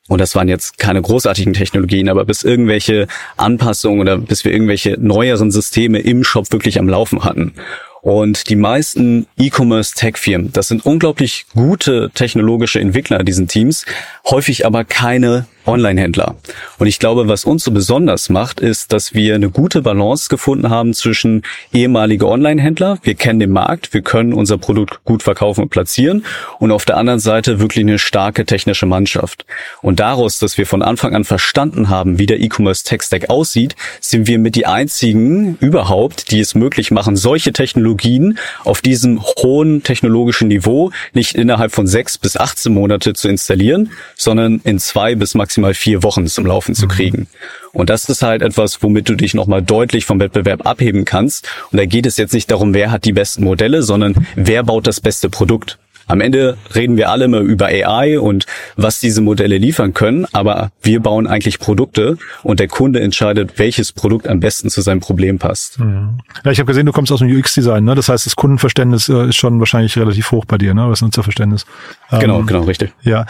und 0.08 0.20
das 0.20 0.34
waren 0.34 0.48
jetzt 0.48 0.78
keine 0.78 1.00
großartigen 1.00 1.54
Technologien, 1.54 2.08
aber 2.08 2.24
bis 2.24 2.42
irgendwelche 2.42 3.06
Anpassungen 3.36 4.00
oder 4.00 4.18
bis 4.18 4.44
wir 4.44 4.52
irgendwelche 4.52 4.96
neueren 5.00 5.50
Systeme 5.50 6.00
im 6.00 6.24
Shop 6.24 6.52
wirklich 6.52 6.78
am 6.78 6.88
Laufen 6.88 7.24
hatten. 7.24 7.54
Und 8.02 8.50
die 8.50 8.56
meisten 8.56 9.26
E-Commerce-Tech-Firmen, 9.38 10.52
das 10.52 10.66
sind 10.66 10.84
unglaublich 10.84 11.46
gute 11.54 12.10
technologische 12.12 12.80
Entwickler, 12.80 13.22
diesen 13.22 13.46
Teams, 13.46 13.86
häufig 14.28 14.66
aber 14.66 14.84
keine 14.84 15.46
Online-Händler. 15.66 16.36
Und 16.78 16.86
ich 16.86 16.98
glaube, 16.98 17.28
was 17.28 17.44
uns 17.44 17.64
so 17.64 17.70
besonders 17.70 18.28
macht, 18.28 18.60
ist, 18.60 18.92
dass 18.92 19.14
wir 19.14 19.34
eine 19.34 19.50
gute 19.50 19.82
Balance 19.82 20.28
gefunden 20.28 20.70
haben 20.70 20.94
zwischen 20.94 21.42
ehemalige 21.72 22.26
Online-Händler, 22.26 22.98
wir 23.02 23.14
kennen 23.14 23.38
den 23.38 23.52
Markt, 23.52 23.94
wir 23.94 24.02
können 24.02 24.32
unser 24.32 24.58
Produkt 24.58 25.04
gut 25.04 25.22
verkaufen 25.22 25.62
und 25.62 25.68
platzieren 25.68 26.24
und 26.58 26.72
auf 26.72 26.84
der 26.84 26.96
anderen 26.96 27.20
Seite 27.20 27.60
wirklich 27.60 27.84
eine 27.84 27.98
starke 27.98 28.44
technische 28.44 28.86
Mannschaft. 28.86 29.46
Und 29.80 30.00
daraus, 30.00 30.38
dass 30.38 30.58
wir 30.58 30.66
von 30.66 30.82
Anfang 30.82 31.14
an 31.14 31.24
verstanden 31.24 31.88
haben, 31.88 32.18
wie 32.18 32.26
der 32.26 32.40
E-Commerce 32.40 32.84
Tech 32.84 33.02
Stack 33.02 33.30
aussieht, 33.30 33.76
sind 34.00 34.26
wir 34.26 34.38
mit 34.38 34.56
die 34.56 34.66
einzigen 34.66 35.56
überhaupt, 35.60 36.30
die 36.30 36.40
es 36.40 36.54
möglich 36.54 36.90
machen, 36.90 37.16
solche 37.16 37.52
Technologien 37.52 38.38
auf 38.64 38.80
diesem 38.80 39.22
hohen 39.22 39.82
technologischen 39.82 40.48
Niveau 40.48 40.90
nicht 41.12 41.34
innerhalb 41.34 41.72
von 41.72 41.86
sechs 41.86 42.18
bis 42.18 42.36
18 42.36 42.74
Monate 42.74 43.12
zu 43.12 43.28
installieren, 43.28 43.90
sondern 44.16 44.60
in 44.64 44.78
zwei 44.78 45.14
bis 45.14 45.34
maximal 45.34 45.51
maximal 45.52 45.74
vier 45.74 46.02
Wochen 46.02 46.26
zum 46.26 46.46
Laufen 46.46 46.74
zu 46.74 46.86
mhm. 46.86 46.90
kriegen. 46.90 47.26
Und 47.72 47.90
das 47.90 48.08
ist 48.08 48.22
halt 48.22 48.42
etwas, 48.42 48.82
womit 48.82 49.08
du 49.08 49.14
dich 49.14 49.34
nochmal 49.34 49.62
deutlich 49.62 50.04
vom 50.04 50.20
Wettbewerb 50.20 50.66
abheben 50.66 51.04
kannst. 51.04 51.48
Und 51.70 51.78
da 51.78 51.86
geht 51.86 52.06
es 52.06 52.16
jetzt 52.16 52.34
nicht 52.34 52.50
darum, 52.50 52.74
wer 52.74 52.90
hat 52.90 53.04
die 53.04 53.12
besten 53.12 53.44
Modelle, 53.44 53.82
sondern 53.82 54.26
wer 54.34 54.62
baut 54.62 54.86
das 54.86 55.00
beste 55.00 55.30
Produkt. 55.30 55.78
Am 56.06 56.20
Ende 56.20 56.56
reden 56.74 56.96
wir 56.96 57.10
alle 57.10 57.26
immer 57.26 57.40
über 57.40 57.66
AI 57.66 58.18
und 58.18 58.46
was 58.76 59.00
diese 59.00 59.20
Modelle 59.20 59.58
liefern 59.58 59.94
können, 59.94 60.26
aber 60.32 60.70
wir 60.82 61.00
bauen 61.00 61.26
eigentlich 61.26 61.58
Produkte 61.58 62.18
und 62.42 62.60
der 62.60 62.68
Kunde 62.68 63.00
entscheidet, 63.00 63.58
welches 63.58 63.92
Produkt 63.92 64.28
am 64.28 64.40
besten 64.40 64.70
zu 64.70 64.80
seinem 64.80 65.00
Problem 65.00 65.38
passt. 65.38 65.78
Mhm. 65.78 66.18
Ja, 66.44 66.50
ich 66.50 66.58
habe 66.58 66.66
gesehen, 66.66 66.86
du 66.86 66.92
kommst 66.92 67.12
aus 67.12 67.20
dem 67.20 67.28
UX-Design, 67.28 67.84
ne? 67.84 67.94
Das 67.94 68.08
heißt, 68.08 68.26
das 68.26 68.36
Kundenverständnis 68.36 69.08
äh, 69.08 69.28
ist 69.28 69.36
schon 69.36 69.58
wahrscheinlich 69.58 69.96
relativ 69.96 70.30
hoch 70.32 70.44
bei 70.44 70.58
dir, 70.58 70.74
ne? 70.74 70.86
Das 70.88 71.02
Nutzerverständnis. 71.02 71.66
Genau, 72.10 72.40
ähm, 72.40 72.46
genau, 72.46 72.62
richtig. 72.62 72.92
Ja, 73.02 73.26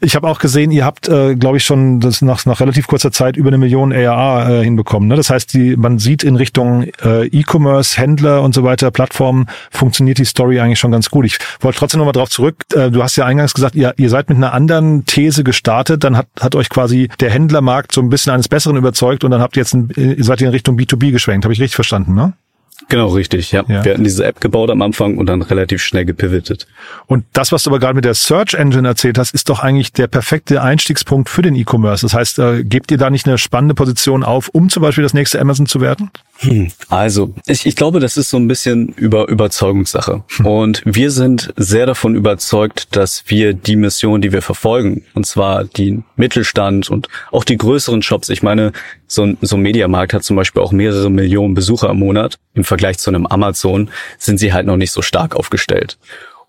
ich 0.00 0.16
habe 0.16 0.28
auch 0.28 0.38
gesehen, 0.38 0.70
ihr 0.70 0.84
habt, 0.84 1.08
äh, 1.08 1.34
glaube 1.34 1.56
ich, 1.56 1.64
schon 1.64 2.00
das 2.00 2.22
nach, 2.22 2.44
nach 2.46 2.60
relativ 2.60 2.86
kurzer 2.86 3.12
Zeit 3.12 3.36
über 3.36 3.48
eine 3.48 3.58
Million 3.58 3.92
ARA 3.92 4.60
äh, 4.60 4.64
hinbekommen. 4.64 5.08
Ne? 5.08 5.16
Das 5.16 5.30
heißt, 5.30 5.52
die, 5.54 5.76
man 5.76 5.98
sieht 5.98 6.22
in 6.24 6.36
Richtung 6.36 6.84
äh, 7.04 7.26
E-Commerce, 7.26 8.00
Händler 8.00 8.42
und 8.42 8.54
so 8.54 8.64
weiter, 8.64 8.90
Plattformen, 8.90 9.46
funktioniert 9.70 10.18
die 10.18 10.24
Story 10.24 10.60
eigentlich 10.60 10.78
schon 10.78 10.92
ganz 10.92 11.10
gut. 11.10 11.26
Ich 11.26 11.38
wollte 11.60 11.78
trotzdem 11.78 12.00
nochmal 12.12 12.22
drauf 12.22 12.30
zurück. 12.30 12.56
Äh, 12.74 12.90
du 12.90 13.02
hast 13.02 13.16
ja 13.16 13.24
eingangs 13.24 13.54
gesagt, 13.54 13.74
ihr, 13.74 13.94
ihr 13.96 14.10
seid 14.10 14.28
mit 14.28 14.36
einer 14.36 14.52
anderen 14.52 15.04
These 15.04 15.44
gestartet, 15.44 16.04
dann 16.04 16.16
hat, 16.16 16.28
hat 16.40 16.54
euch 16.54 16.68
quasi 16.68 17.08
der 17.20 17.30
Händlermarkt 17.30 17.92
so 17.92 18.00
ein 18.00 18.08
bisschen 18.08 18.32
eines 18.32 18.48
Besseren 18.48 18.76
überzeugt 18.76 19.24
und 19.24 19.30
dann 19.30 19.40
habt 19.40 19.56
ihr 19.56 19.62
jetzt, 19.62 19.74
ein, 19.74 19.90
ihr 19.96 20.24
seid 20.24 20.40
ihr 20.40 20.48
in 20.48 20.52
Richtung 20.52 20.76
B2B 20.78 21.10
geschwenkt. 21.10 21.44
Habe 21.44 21.54
ich 21.54 21.60
richtig 21.60 21.74
verstanden, 21.74 22.14
ne? 22.14 22.34
Genau, 22.88 23.08
richtig, 23.08 23.52
ja. 23.52 23.64
ja. 23.68 23.84
Wir 23.84 23.92
hatten 23.92 24.02
diese 24.02 24.24
App 24.24 24.40
gebaut 24.40 24.68
am 24.68 24.82
Anfang 24.82 25.16
und 25.16 25.26
dann 25.26 25.40
relativ 25.40 25.82
schnell 25.82 26.04
gepivotet. 26.04 26.66
Und 27.06 27.24
das, 27.32 27.52
was 27.52 27.62
du 27.62 27.70
aber 27.70 27.78
gerade 27.78 27.94
mit 27.94 28.04
der 28.04 28.14
Search 28.14 28.54
Engine 28.54 28.88
erzählt 28.88 29.18
hast, 29.18 29.34
ist 29.34 29.48
doch 29.48 29.60
eigentlich 29.60 29.92
der 29.92 30.08
perfekte 30.08 30.62
Einstiegspunkt 30.62 31.28
für 31.28 31.42
den 31.42 31.54
E-Commerce. 31.54 32.04
Das 32.04 32.14
heißt, 32.14 32.38
äh, 32.40 32.64
gebt 32.64 32.90
ihr 32.90 32.98
da 32.98 33.08
nicht 33.08 33.26
eine 33.26 33.38
spannende 33.38 33.74
Position 33.74 34.24
auf, 34.24 34.48
um 34.48 34.68
zum 34.68 34.82
Beispiel 34.82 35.02
das 35.04 35.14
nächste 35.14 35.40
Amazon 35.40 35.66
zu 35.66 35.80
werden? 35.80 36.10
Also, 36.88 37.34
ich, 37.46 37.66
ich 37.66 37.76
glaube, 37.76 38.00
das 38.00 38.16
ist 38.16 38.30
so 38.30 38.36
ein 38.36 38.48
bisschen 38.48 38.88
über 38.96 39.28
Überzeugungssache. 39.28 40.24
Hm. 40.36 40.46
Und 40.46 40.82
wir 40.84 41.10
sind 41.10 41.52
sehr 41.56 41.86
davon 41.86 42.14
überzeugt, 42.14 42.94
dass 42.96 43.24
wir 43.26 43.54
die 43.54 43.76
Mission, 43.76 44.20
die 44.20 44.32
wir 44.32 44.42
verfolgen, 44.42 45.04
und 45.14 45.26
zwar 45.26 45.64
die 45.64 46.02
Mittelstand 46.16 46.90
und 46.90 47.08
auch 47.30 47.44
die 47.44 47.56
größeren 47.56 48.02
Shops, 48.02 48.28
ich 48.28 48.42
meine, 48.42 48.72
so 49.06 49.24
ein, 49.24 49.38
so 49.42 49.56
ein 49.56 49.62
Mediamarkt 49.62 50.14
hat 50.14 50.24
zum 50.24 50.36
Beispiel 50.36 50.62
auch 50.62 50.72
mehrere 50.72 51.10
Millionen 51.10 51.54
Besucher 51.54 51.90
im 51.90 51.98
Monat. 51.98 52.38
Im 52.54 52.64
Vergleich 52.64 52.98
zu 52.98 53.10
einem 53.10 53.26
Amazon 53.26 53.90
sind 54.18 54.38
sie 54.38 54.52
halt 54.52 54.66
noch 54.66 54.76
nicht 54.76 54.92
so 54.92 55.02
stark 55.02 55.36
aufgestellt. 55.36 55.98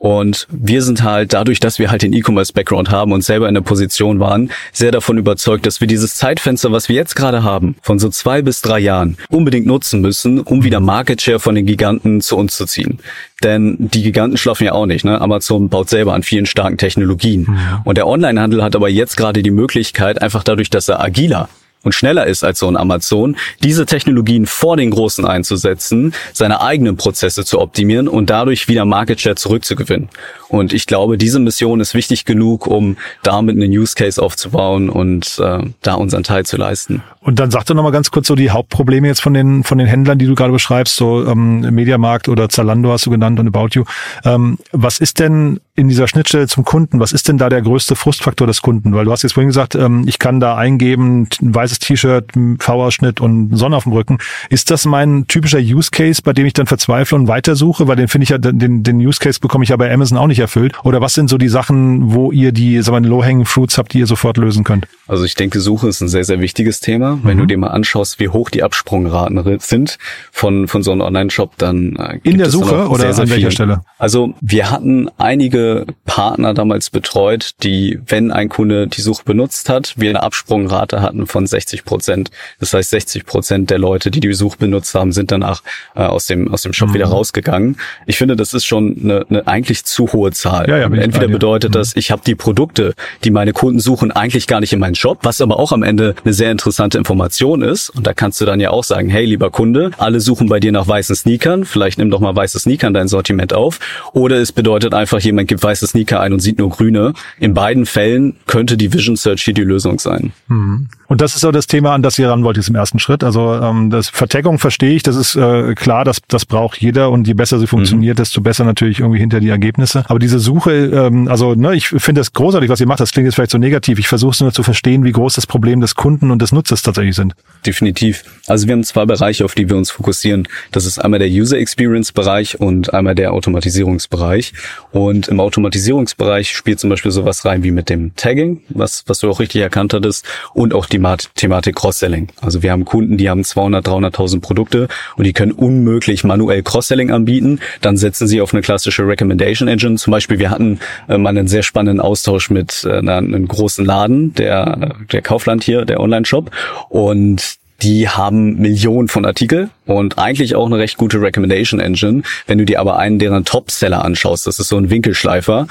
Und 0.04 0.48
wir 0.52 0.82
sind 0.82 1.02
halt 1.02 1.32
dadurch, 1.32 1.62
dass 1.62 1.80
wir 1.80 1.90
halt 1.90 2.02
den 2.02 2.12
E-Commerce-Background 2.12 2.92
haben 2.92 3.14
und 3.14 3.24
selber 3.24 3.48
in 3.48 3.54
der 3.54 3.62
Position 3.62 4.20
waren, 4.20 4.52
sehr 4.74 4.92
davon 4.92 5.18
überzeugt, 5.18 5.66
dass 5.66 5.80
wir 5.80 5.88
dieses 5.88 6.16
Zeitfenster, 6.16 6.74
was 6.74 6.90
wir 6.90 6.96
jetzt 6.98 7.16
gerade 7.16 7.44
haben, 7.44 7.78
von 7.82 8.00
so 8.00 8.10
zwei 8.10 8.42
bis 8.42 8.62
drei 8.62 8.80
Jahren, 8.80 9.16
unbedingt 9.30 9.66
nutzen 9.66 10.02
müssen, 10.02 10.42
um 10.42 10.66
wieder 10.66 10.82
Market 10.82 11.22
Share 11.22 11.40
von 11.40 11.56
den 11.56 11.66
Giganten 11.66 12.20
zu 12.20 12.36
uns 12.36 12.58
zu 12.58 12.66
ziehen. 12.66 13.00
Denn 13.44 13.78
die 13.80 14.04
Giganten 14.04 14.36
schlafen 14.36 14.66
ja 14.66 14.74
auch 14.74 14.88
nicht. 14.88 15.06
Ne? 15.06 15.22
Amazon 15.22 15.70
baut 15.70 15.88
selber 15.90 16.14
an 16.14 16.24
vielen 16.24 16.48
starken 16.48 16.78
Technologien. 16.78 17.44
Mhm. 17.48 17.58
Und 17.86 17.98
der 17.98 18.06
Onlinehandel 18.06 18.62
hat 18.62 18.76
aber 18.76 18.90
jetzt 18.90 19.16
gerade 19.16 19.42
die 19.42 19.52
Möglichkeit, 19.52 20.22
einfach 20.22 20.44
dadurch, 20.44 20.70
dass 20.70 20.90
er 20.90 21.02
agiler 21.02 21.48
und 21.84 21.94
schneller 21.94 22.26
ist 22.26 22.44
als 22.44 22.60
so 22.60 22.68
ein 22.68 22.78
Amazon, 22.78 23.36
diese 23.62 23.86
Technologien 23.86 24.46
vor 24.46 24.78
den 24.78 24.90
Großen 24.90 25.26
einzusetzen, 25.26 26.14
seine 26.34 26.62
eigenen 26.62 26.98
Prozesse 26.98 27.46
zu 27.46 27.60
optimieren 27.60 28.08
und 28.08 28.30
dadurch 28.30 28.68
wieder 28.68 28.86
Market 28.86 29.22
Share 29.22 29.36
zurückzugewinnen. 29.36 30.10
Und 30.50 30.72
ich 30.72 30.86
glaube, 30.86 31.18
diese 31.18 31.40
Mission 31.40 31.80
ist 31.80 31.94
wichtig 31.94 32.26
genug, 32.26 32.68
um 32.68 32.98
damit 33.24 33.56
einen 33.56 33.72
Use 33.72 33.96
Case 33.96 34.22
aufzubauen 34.22 34.90
und 34.90 35.40
äh, 35.40 35.60
da 35.82 35.96
unseren 35.96 36.24
Teil 36.24 36.46
zu 36.46 36.58
leisten. 36.58 37.02
Und 37.22 37.40
dann 37.40 37.52
sag 37.52 37.66
doch 37.66 37.74
nochmal 37.74 37.92
ganz 37.92 38.12
kurz 38.12 38.28
so 38.28 38.36
die 38.36 38.52
Hauptprobleme 38.52 39.08
jetzt 39.08 39.22
von 39.22 39.34
den 39.34 39.64
von 39.64 39.78
den 39.78 39.88
Händlern, 39.88 40.20
die 40.20 40.26
du 40.26 40.36
gerade 40.36 40.52
beschreibst, 40.52 40.96
so 40.96 41.26
ähm, 41.26 41.62
Mediamarkt 41.62 42.28
oder 42.30 42.50
Zalando 42.50 42.92
hast 42.92 43.06
du 43.06 43.10
genannt 43.10 43.40
und 43.40 43.48
About 43.48 43.70
You. 43.72 43.86
Ähm, 44.26 44.58
was 44.72 45.00
ist 45.00 45.20
denn 45.20 45.60
in 45.76 45.88
dieser 45.88 46.08
Schnittstelle 46.08 46.48
zum 46.48 46.66
Kunden, 46.66 47.00
was 47.00 47.14
ist 47.14 47.28
denn 47.28 47.38
da 47.38 47.50
der 47.50 47.62
größte 47.62 47.96
Frustfaktor 47.96 48.46
des 48.46 48.62
Kunden? 48.62 48.94
Weil 48.94 49.06
du 49.06 49.12
hast 49.12 49.24
jetzt 49.24 49.34
vorhin 49.34 49.50
gesagt, 49.50 49.74
ähm, 49.74 50.04
ich 50.06 50.20
kann 50.20 50.40
da 50.40 50.56
eingeben, 50.56 51.28
ein 51.42 51.56
weißes 51.74 51.80
T-Shirt, 51.80 52.32
V-Ausschnitt 52.60 53.22
und 53.22 53.56
Sonne 53.56 53.78
auf 53.78 53.84
dem 53.84 53.94
Rücken. 53.94 54.18
Ist 54.50 54.72
das 54.72 54.86
mein 54.86 55.28
typischer 55.28 55.60
Use 55.60 55.90
Case, 55.92 56.22
bei 56.24 56.34
dem 56.34 56.46
ich 56.46 56.54
dann 56.54 56.68
verzweifle 56.68 57.18
und 57.18 57.28
weitersuche? 57.28 57.88
Weil 57.88 57.96
den 57.96 58.08
finde 58.08 58.24
ich 58.24 58.30
ja, 58.30 58.38
den, 58.38 58.84
den 58.84 58.98
Use 58.98 59.20
Case 59.20 59.40
bekomme 59.40 59.64
ich 59.64 59.70
ja 59.70 59.78
bei 59.78 59.92
Amazon 59.92 60.18
auch 60.18 60.28
nicht 60.28 60.40
erfüllt. 60.40 60.74
Oder 60.84 61.02
was 61.02 61.14
sind 61.14 61.30
so 61.30 61.38
die 61.38 61.50
Sachen, 61.50 62.14
wo 62.14 62.32
ihr 62.32 62.52
die, 62.52 62.82
sagen 62.82 63.04
wir, 63.04 63.10
Low-Hanging 63.10 63.46
Fruits 63.46 63.78
habt, 63.78 63.94
die 63.94 64.00
ihr 64.00 64.08
sofort 64.08 64.38
lösen 64.38 64.64
könnt? 64.64 64.88
Also 65.08 65.26
ich 65.26 65.36
denke, 65.36 65.60
Suche 65.60 65.88
ist 65.88 66.02
ein 66.02 66.08
sehr, 66.08 66.24
sehr 66.24 66.40
wichtiges 66.40 66.80
Thema. 66.80 67.20
Wenn 67.24 67.38
du 67.38 67.44
mhm. 67.44 67.48
dir 67.48 67.58
mal 67.58 67.68
anschaust, 67.68 68.20
wie 68.20 68.30
hoch 68.30 68.50
die 68.50 68.64
Absprungraten 68.64 69.60
sind 69.60 69.98
von, 70.32 70.68
von 70.68 70.84
so 70.84 70.92
einem 70.92 71.02
Online-Shop, 71.02 71.58
dann 71.58 71.96
äh, 71.96 72.20
In 72.24 72.38
der 72.38 72.50
Suche 72.50 72.88
oder 72.88 73.02
sehr, 73.02 73.14
sehr 73.14 73.24
an 73.24 73.30
welcher 73.30 73.52
Stelle? 73.52 73.82
Also 73.98 74.34
wir 74.42 74.70
hatten 74.70 75.10
einige 75.18 75.86
Partner 76.06 76.54
damals 76.54 76.90
betreut, 76.90 77.52
die, 77.64 78.00
wenn 78.08 78.32
ein 78.32 78.50
Kunde 78.50 78.88
die 78.88 79.02
Suche 79.02 79.24
benutzt 79.26 79.70
hat, 79.70 79.94
wir 79.98 80.10
eine 80.10 80.24
Absprungrate 80.24 81.02
hatten 81.02 81.28
von 81.28 81.48
60 81.48 81.63
Prozent. 81.86 82.32
Das 82.60 82.74
heißt, 82.74 82.90
60 82.90 83.26
Prozent 83.26 83.70
der 83.70 83.80
Leute, 83.80 84.12
die 84.12 84.20
die 84.20 84.34
Suche 84.34 84.58
benutzt 84.58 84.96
haben, 84.96 85.12
sind 85.12 85.32
danach 85.32 85.64
äh, 85.96 86.02
aus 86.02 86.28
dem 86.28 86.52
aus 86.52 86.62
dem 86.64 86.74
Shop 86.74 86.90
mhm. 86.90 86.94
wieder 86.96 87.06
rausgegangen. 87.06 87.78
Ich 88.06 88.18
finde, 88.18 88.36
das 88.36 88.54
ist 88.54 88.66
schon 88.66 88.98
eine, 89.04 89.26
eine 89.30 89.48
eigentlich 89.48 89.86
zu 89.86 90.12
hohe 90.14 90.32
Zahl. 90.32 90.70
Ja, 90.70 90.78
ja, 90.78 90.86
Entweder 90.86 91.28
bedeutet 91.28 91.72
mhm. 91.72 91.74
das, 91.74 91.96
ich 91.96 92.12
habe 92.12 92.22
die 92.26 92.36
Produkte, 92.36 92.94
die 93.24 93.32
meine 93.32 93.54
Kunden 93.54 93.80
suchen, 93.80 94.12
eigentlich 94.12 94.48
gar 94.48 94.60
nicht 94.60 94.74
in 94.74 94.80
meinen 94.80 94.96
Shop, 94.96 95.20
was 95.24 95.42
aber 95.42 95.60
auch 95.60 95.72
am 95.72 95.84
Ende 95.84 96.16
eine 96.24 96.34
sehr 96.34 96.52
interessante 96.52 96.98
Information 96.98 97.62
ist. 97.62 97.90
Und 97.90 98.08
da 98.08 98.14
kannst 98.14 98.42
du 98.42 98.46
dann 98.46 98.60
ja 98.60 98.72
auch 98.72 98.84
sagen, 98.84 99.10
hey, 99.10 99.26
lieber 99.26 99.50
Kunde, 99.50 99.92
alle 99.98 100.20
suchen 100.20 100.50
bei 100.50 100.60
dir 100.60 100.72
nach 100.72 100.88
weißen 100.88 101.16
Sneakern, 101.16 101.66
vielleicht 101.66 101.98
nimm 101.98 102.10
doch 102.10 102.20
mal 102.20 102.36
weiße 102.36 102.60
Sneaker 102.60 102.88
in 102.88 102.94
dein 102.94 103.08
Sortiment 103.08 103.54
auf. 103.54 103.80
Oder 104.14 104.38
es 104.38 104.52
bedeutet 104.52 104.94
einfach, 104.94 105.20
jemand 105.20 105.48
gibt 105.48 105.64
weiße 105.64 105.88
Sneaker 105.88 106.20
ein 106.20 106.34
und 106.34 106.40
sieht 106.40 106.60
nur 106.60 106.70
grüne. 106.70 107.14
In 107.40 107.54
beiden 107.54 107.86
Fällen 107.86 108.36
könnte 108.46 108.78
die 108.78 108.92
Vision 108.94 109.16
Search 109.16 109.44
hier 109.44 109.54
die 109.54 109.64
Lösung 109.64 110.00
sein. 110.00 110.34
Mhm. 110.48 110.88
Und 111.08 111.22
das 111.22 111.36
ist 111.36 111.42
so 111.42 111.52
das 111.54 111.68
Thema, 111.68 111.94
an 111.94 112.02
das 112.02 112.20
ihr 112.20 112.30
ran 112.30 112.44
wollt 112.44 112.58
jetzt 112.58 112.70
im 112.70 112.76
ersten 112.76 113.00
Schritt. 113.00 113.24
Also 113.24 113.54
ähm, 113.54 113.90
das 113.90 114.10
Verteckung 114.10 114.60
verstehe 114.60 114.92
ich, 114.92 115.04
das 115.04 115.16
ist 115.16 115.36
äh, 115.36 115.74
klar, 115.76 116.04
das, 116.04 116.20
das 116.28 116.46
braucht 116.46 116.82
jeder 116.82 117.12
und 117.12 117.28
je 117.28 117.34
besser 117.34 117.60
sie 117.60 117.68
funktioniert, 117.68 118.18
mhm. 118.18 118.22
desto 118.22 118.42
besser 118.42 118.66
natürlich 118.66 119.00
irgendwie 119.00 119.20
hinter 119.20 119.40
die 119.40 119.50
Ergebnisse. 119.50 120.04
Aber 120.08 120.20
diese 120.20 120.40
Suche, 120.40 120.72
ähm, 120.72 121.28
also 121.28 121.56
ne, 121.56 121.76
ich 121.76 121.88
finde 121.88 122.22
das 122.22 122.34
großartig, 122.34 122.70
was 122.70 122.80
ihr 122.80 122.88
macht. 122.88 123.00
Das 123.00 123.12
klingt 123.12 123.26
jetzt 123.26 123.36
vielleicht 123.36 123.52
so 123.52 123.58
negativ. 123.58 124.00
Ich 124.00 124.08
versuche 124.08 124.32
es 124.32 124.42
nur 124.42 124.52
zu 124.52 124.64
verstehen, 124.64 125.04
wie 125.04 125.12
groß 125.12 125.36
das 125.36 125.48
Problem 125.48 125.82
des 125.82 125.96
Kunden 125.96 126.32
und 126.32 126.42
des 126.42 126.52
Nutzers 126.52 126.82
tatsächlich 126.82 127.16
sind. 127.16 127.34
Definitiv. 127.66 128.24
Also 128.48 128.68
wir 128.68 128.74
haben 128.74 128.84
zwei 128.84 129.06
Bereiche, 129.06 129.46
auf 129.46 129.56
die 129.56 129.70
wir 129.70 129.78
uns 129.78 129.92
fokussieren. 129.92 130.48
Das 130.72 130.86
ist 130.86 131.00
einmal 131.00 131.20
der 131.20 131.30
User 131.30 131.58
Experience 131.58 132.12
Bereich 132.12 132.60
und 132.60 132.94
einmal 132.94 133.16
der 133.16 133.34
Automatisierungsbereich. 133.34 134.54
Und 134.92 135.28
im 135.28 135.40
Automatisierungsbereich 135.40 136.56
spielt 136.56 136.80
zum 136.80 136.90
Beispiel 136.90 137.12
sowas 137.12 137.46
rein 137.46 137.64
wie 137.64 137.72
mit 137.72 137.90
dem 137.90 138.16
Tagging, 138.16 138.62
was, 138.70 139.04
was 139.08 139.20
du 139.20 139.30
auch 139.30 139.40
richtig 139.40 139.62
erkannt 139.62 139.94
hattest, 139.94 140.26
und 140.54 140.74
auch 140.74 140.86
die 140.86 141.00
Thematik 141.44 141.76
Cross-Selling. 141.76 142.30
Also 142.40 142.64
wir 142.64 142.72
haben 142.72 142.86
Kunden, 142.86 143.18
die 143.18 143.30
haben 143.30 143.44
200, 143.44 143.86
300.000 143.86 144.40
Produkte 144.40 144.88
und 145.18 145.26
die 145.26 145.34
können 145.34 145.52
unmöglich 145.52 146.24
manuell 146.24 146.64
Cross-Selling 146.64 147.12
anbieten. 147.12 147.60
Dann 147.82 147.98
setzen 147.98 148.28
sie 148.28 148.40
auf 148.40 148.54
eine 148.54 148.62
klassische 148.62 149.06
Recommendation 149.06 149.68
Engine. 149.68 149.96
Zum 149.98 150.12
Beispiel, 150.12 150.40
wir 150.40 150.50
hatten 150.50 150.80
äh, 151.10 151.18
mal 151.18 151.32
einen 151.32 151.50
sehr 151.50 151.64
spannenden 151.64 152.00
Austausch 152.00 152.50
mit 152.50 152.86
äh, 152.86 153.00
einem 153.00 153.46
großen 153.46 153.86
Laden, 153.86 154.34
der, 154.36 154.96
der 155.12 155.22
Kaufland 155.22 155.66
hier, 155.66 155.84
der 155.84 156.00
Online-Shop. 156.00 156.50
Und 156.88 157.58
die 157.82 158.08
haben 158.08 158.60
Millionen 158.60 159.10
von 159.10 159.26
Artikel 159.26 159.70
und 159.86 160.18
eigentlich 160.18 160.56
auch 160.56 160.66
eine 160.66 160.78
recht 160.78 160.98
gute 160.98 161.22
Recommendation 161.22 161.80
Engine. 161.80 162.24
Wenn 162.48 162.58
du 162.58 162.66
dir 162.66 162.80
aber 162.80 162.98
einen 162.98 163.20
deren 163.20 163.46
Top-Seller 163.46 164.04
anschaust, 164.04 164.48
das 164.48 164.60
ist 164.60 164.70
so 164.70 164.78
ein 164.78 164.90
Winkelschleifer, 164.90 165.68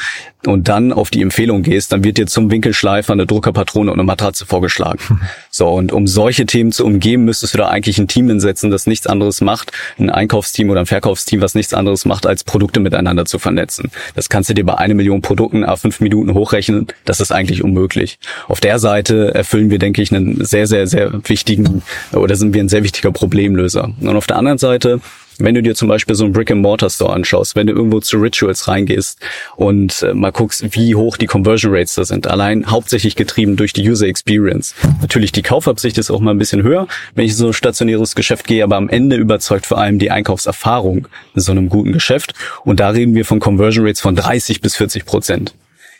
und 0.47 0.69
dann 0.69 0.93
auf 0.93 1.11
die 1.11 1.23
Empfehlung 1.23 1.63
gehst, 1.63 1.93
dann 1.93 2.03
wird 2.05 2.19
dir 2.19 2.27
zum 2.27 2.51
Winkelschleifer 2.51 3.13
eine 3.13 3.27
Druckerpatrone 3.27 3.91
und 3.91 3.99
eine 3.99 4.07
Matratze 4.07 4.47
vorgeschlagen. 4.47 5.21
So, 5.55 5.69
und 5.69 5.93
um 5.93 6.07
solche 6.07 6.47
Themen 6.47 6.73
zu 6.73 6.83
umgehen, 6.83 7.27
müsstest 7.27 7.53
du 7.53 7.59
da 7.59 7.69
eigentlich 7.69 7.99
ein 7.99 8.09
Team 8.09 8.27
hinsetzen, 8.29 8.71
das 8.71 8.87
nichts 8.87 9.07
anderes 9.07 9.43
macht, 9.43 9.71
ein 9.99 10.09
Einkaufsteam 10.09 10.71
oder 10.71 10.81
ein 10.81 10.87
Verkaufsteam, 10.87 11.43
was 11.43 11.55
nichts 11.55 11.75
anderes 11.75 12.07
macht, 12.07 12.27
als 12.27 12.43
Produkte 12.43 12.81
miteinander 12.81 13.27
zu 13.27 13.39
vernetzen. 13.39 13.91
Das 14.15 14.31
kannst 14.31 14.49
du 14.49 14.55
dir 14.55 14.65
bei 14.65 14.79
eine 14.79 14.95
Million 14.95 15.21
Produkten 15.21 15.63
auf 15.65 15.83
fünf 15.83 16.01
Minuten 16.01 16.33
hochrechnen. 16.33 16.87
Das 17.05 17.21
ist 17.21 17.33
eigentlich 17.33 17.63
unmöglich. 17.63 18.19
Auf 18.49 18.61
der 18.61 18.79
Seite 18.79 19.35
erfüllen 19.35 19.69
wir, 19.69 19.79
denke 19.79 20.01
ich, 20.01 20.11
einen 20.11 20.43
sehr, 20.43 20.67
sehr, 20.67 20.87
sehr 20.87 21.13
wichtigen, 21.29 21.83
oder 22.15 22.35
sind 22.37 22.55
wir 22.55 22.63
ein 22.63 22.71
sehr 22.71 22.83
wichtiger 22.83 23.13
Problemlöser. 23.13 23.91
Und 24.09 24.17
auf 24.17 24.27
der 24.27 24.37
anderen 24.37 24.59
Seite 24.59 25.01
wenn 25.39 25.55
du 25.55 25.63
dir 25.63 25.75
zum 25.75 25.89
Beispiel 25.89 26.15
so 26.15 26.25
einen 26.25 26.33
Brick-and-Mortar-Store 26.33 27.13
anschaust, 27.13 27.57
wenn 27.57 27.67
du 27.67 27.73
irgendwo 27.73 28.01
zu 28.01 28.19
Rituals 28.19 28.69
reingehst 28.69 29.19
und 29.57 30.03
äh, 30.03 30.15
mal 30.15 30.33
guckst, 30.33 30.77
wie 30.77 30.95
hoch 30.95 31.17
die 31.17 31.27
Conversion 31.27 31.75
Rates 31.75 31.95
da 31.95 32.05
sind, 32.05 32.27
allein 32.27 32.71
hauptsächlich 32.71 33.17
getrieben 33.17 33.57
durch 33.57 33.73
die 33.73 33.89
User 33.89 34.07
Experience. 34.07 34.75
Natürlich 35.01 35.33
die 35.33 35.43
Kaufabsicht 35.43 35.99
ist 35.99 36.11
auch 36.11 36.21
mal 36.21 36.33
ein 36.33 36.39
bisschen 36.39 36.63
höher, 36.63 36.87
wenn 37.15 37.25
ich 37.25 37.33
in 37.33 37.37
so 37.37 37.47
ein 37.49 37.53
stationäres 37.53 38.15
Geschäft 38.15 38.47
gehe, 38.47 38.63
aber 38.65 38.77
am 38.77 38.89
Ende 38.89 39.17
überzeugt 39.17 39.67
vor 39.67 39.79
allem 39.79 39.99
die 39.99 40.11
Einkaufserfahrung 40.11 41.09
in 41.35 41.41
so 41.41 41.53
einem 41.53 41.69
guten 41.69 41.93
Geschäft. 41.93 42.35
Und 42.65 42.81
da 42.81 42.91
reden 42.91 43.15
wir 43.15 43.25
von 43.25 43.41
Conversion 43.41 43.87
Rates 43.87 44.01
von 44.01 44.15
30 44.15 44.61
bis 44.61 44.77
40 44.77 45.05
Prozent. 45.05 45.55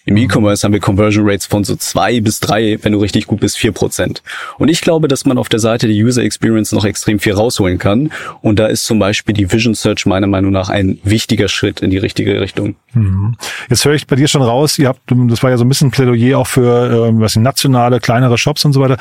Im 0.05 0.17
E-Commerce 0.17 0.65
haben 0.65 0.73
wir 0.73 0.81
Conversion 0.81 1.29
Rates 1.29 1.47
von 1.47 1.63
so 1.63 1.77
zwei 1.77 2.21
bis 2.21 2.41
drei, 2.41 2.79
wenn 2.83 2.93
du 2.93 2.99
richtig 2.99 3.27
gut 3.27 3.41
bist, 3.41 3.57
vier 3.57 3.73
Prozent. 3.73 4.23
Und 4.59 4.69
ich 4.69 4.81
glaube, 4.81 5.07
dass 5.07 5.25
man 5.25 5.39
auf 5.39 5.49
der 5.49 5.61
Seite 5.61 5.87
der 5.87 5.97
User 5.97 6.23
Experience 6.23 6.73
noch 6.73 6.85
extrem 6.85 7.21
viel 7.21 7.35
rausholen 7.35 7.79
kann. 7.79 8.11
Und 8.41 8.59
da 8.59 8.67
ist 8.67 8.85
zum 8.85 8.99
Beispiel 8.99 9.35
die 9.35 9.53
Vision 9.53 9.75
Search 9.75 10.07
meiner 10.07 10.27
Meinung 10.27 10.51
nach 10.51 10.69
ein 10.69 10.99
wichtiger 11.05 11.49
Schritt 11.49 11.81
in 11.81 11.91
die 11.91 11.99
richtige 11.99 12.41
Richtung. 12.41 12.75
Mhm. 12.95 13.37
Jetzt 13.69 13.85
höre 13.85 13.95
ich 13.95 14.07
bei 14.07 14.17
dir 14.17 14.29
schon 14.29 14.43
raus, 14.43 14.79
ihr 14.79 14.89
habt, 14.89 15.01
das 15.07 15.43
war 15.43 15.51
ja 15.51 15.57
so 15.57 15.65
ein 15.65 15.69
bisschen 15.69 15.91
Plädoyer 15.91 16.39
auch 16.39 16.47
für 16.47 17.09
äh, 17.09 17.21
was 17.21 17.37
nationale, 17.37 18.01
kleinere 18.01 18.39
Shops 18.39 18.65
und 18.65 18.73
so 18.73 18.81
weiter. 18.81 18.99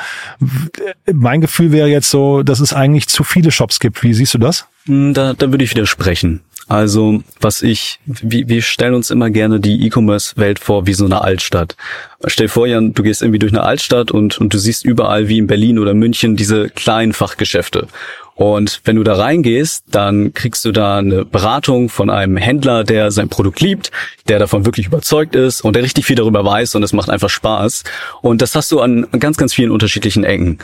Mein 1.12 1.40
Gefühl 1.40 1.72
wäre 1.72 1.88
jetzt 1.88 2.10
so, 2.10 2.42
dass 2.42 2.60
es 2.60 2.72
eigentlich 2.72 3.08
zu 3.08 3.24
viele 3.24 3.50
Shops 3.50 3.80
gibt. 3.80 4.02
Wie 4.02 4.14
siehst 4.14 4.34
du 4.34 4.38
das? 4.38 4.66
Hm, 4.86 5.14
da, 5.14 5.34
da 5.34 5.50
würde 5.50 5.64
ich 5.64 5.70
widersprechen. 5.70 6.40
Also, 6.72 7.22
was 7.38 7.60
ich, 7.60 8.00
wir, 8.06 8.48
wir 8.48 8.62
stellen 8.62 8.94
uns 8.94 9.10
immer 9.10 9.28
gerne 9.28 9.60
die 9.60 9.84
E-Commerce-Welt 9.84 10.58
vor 10.58 10.86
wie 10.86 10.94
so 10.94 11.04
eine 11.04 11.20
Altstadt. 11.20 11.76
Stell 12.24 12.48
vor, 12.48 12.66
Jan, 12.66 12.94
du 12.94 13.02
gehst 13.02 13.20
irgendwie 13.20 13.40
durch 13.40 13.52
eine 13.52 13.62
Altstadt 13.62 14.10
und, 14.10 14.38
und 14.38 14.54
du 14.54 14.56
siehst 14.56 14.86
überall 14.86 15.28
wie 15.28 15.36
in 15.36 15.46
Berlin 15.46 15.78
oder 15.78 15.92
München 15.92 16.34
diese 16.34 16.70
kleinen 16.70 17.12
Fachgeschäfte. 17.12 17.88
Und 18.36 18.80
wenn 18.86 18.96
du 18.96 19.04
da 19.04 19.16
reingehst, 19.16 19.84
dann 19.90 20.32
kriegst 20.32 20.64
du 20.64 20.72
da 20.72 20.96
eine 20.96 21.26
Beratung 21.26 21.90
von 21.90 22.08
einem 22.08 22.38
Händler, 22.38 22.84
der 22.84 23.10
sein 23.10 23.28
Produkt 23.28 23.60
liebt, 23.60 23.90
der 24.28 24.38
davon 24.38 24.64
wirklich 24.64 24.86
überzeugt 24.86 25.34
ist 25.34 25.60
und 25.60 25.76
der 25.76 25.82
richtig 25.82 26.06
viel 26.06 26.16
darüber 26.16 26.42
weiß 26.42 26.74
und 26.74 26.82
es 26.82 26.94
macht 26.94 27.10
einfach 27.10 27.28
Spaß. 27.28 27.84
Und 28.22 28.40
das 28.40 28.54
hast 28.54 28.72
du 28.72 28.80
an 28.80 29.06
ganz, 29.18 29.36
ganz 29.36 29.52
vielen 29.52 29.72
unterschiedlichen 29.72 30.24
Ecken. 30.24 30.58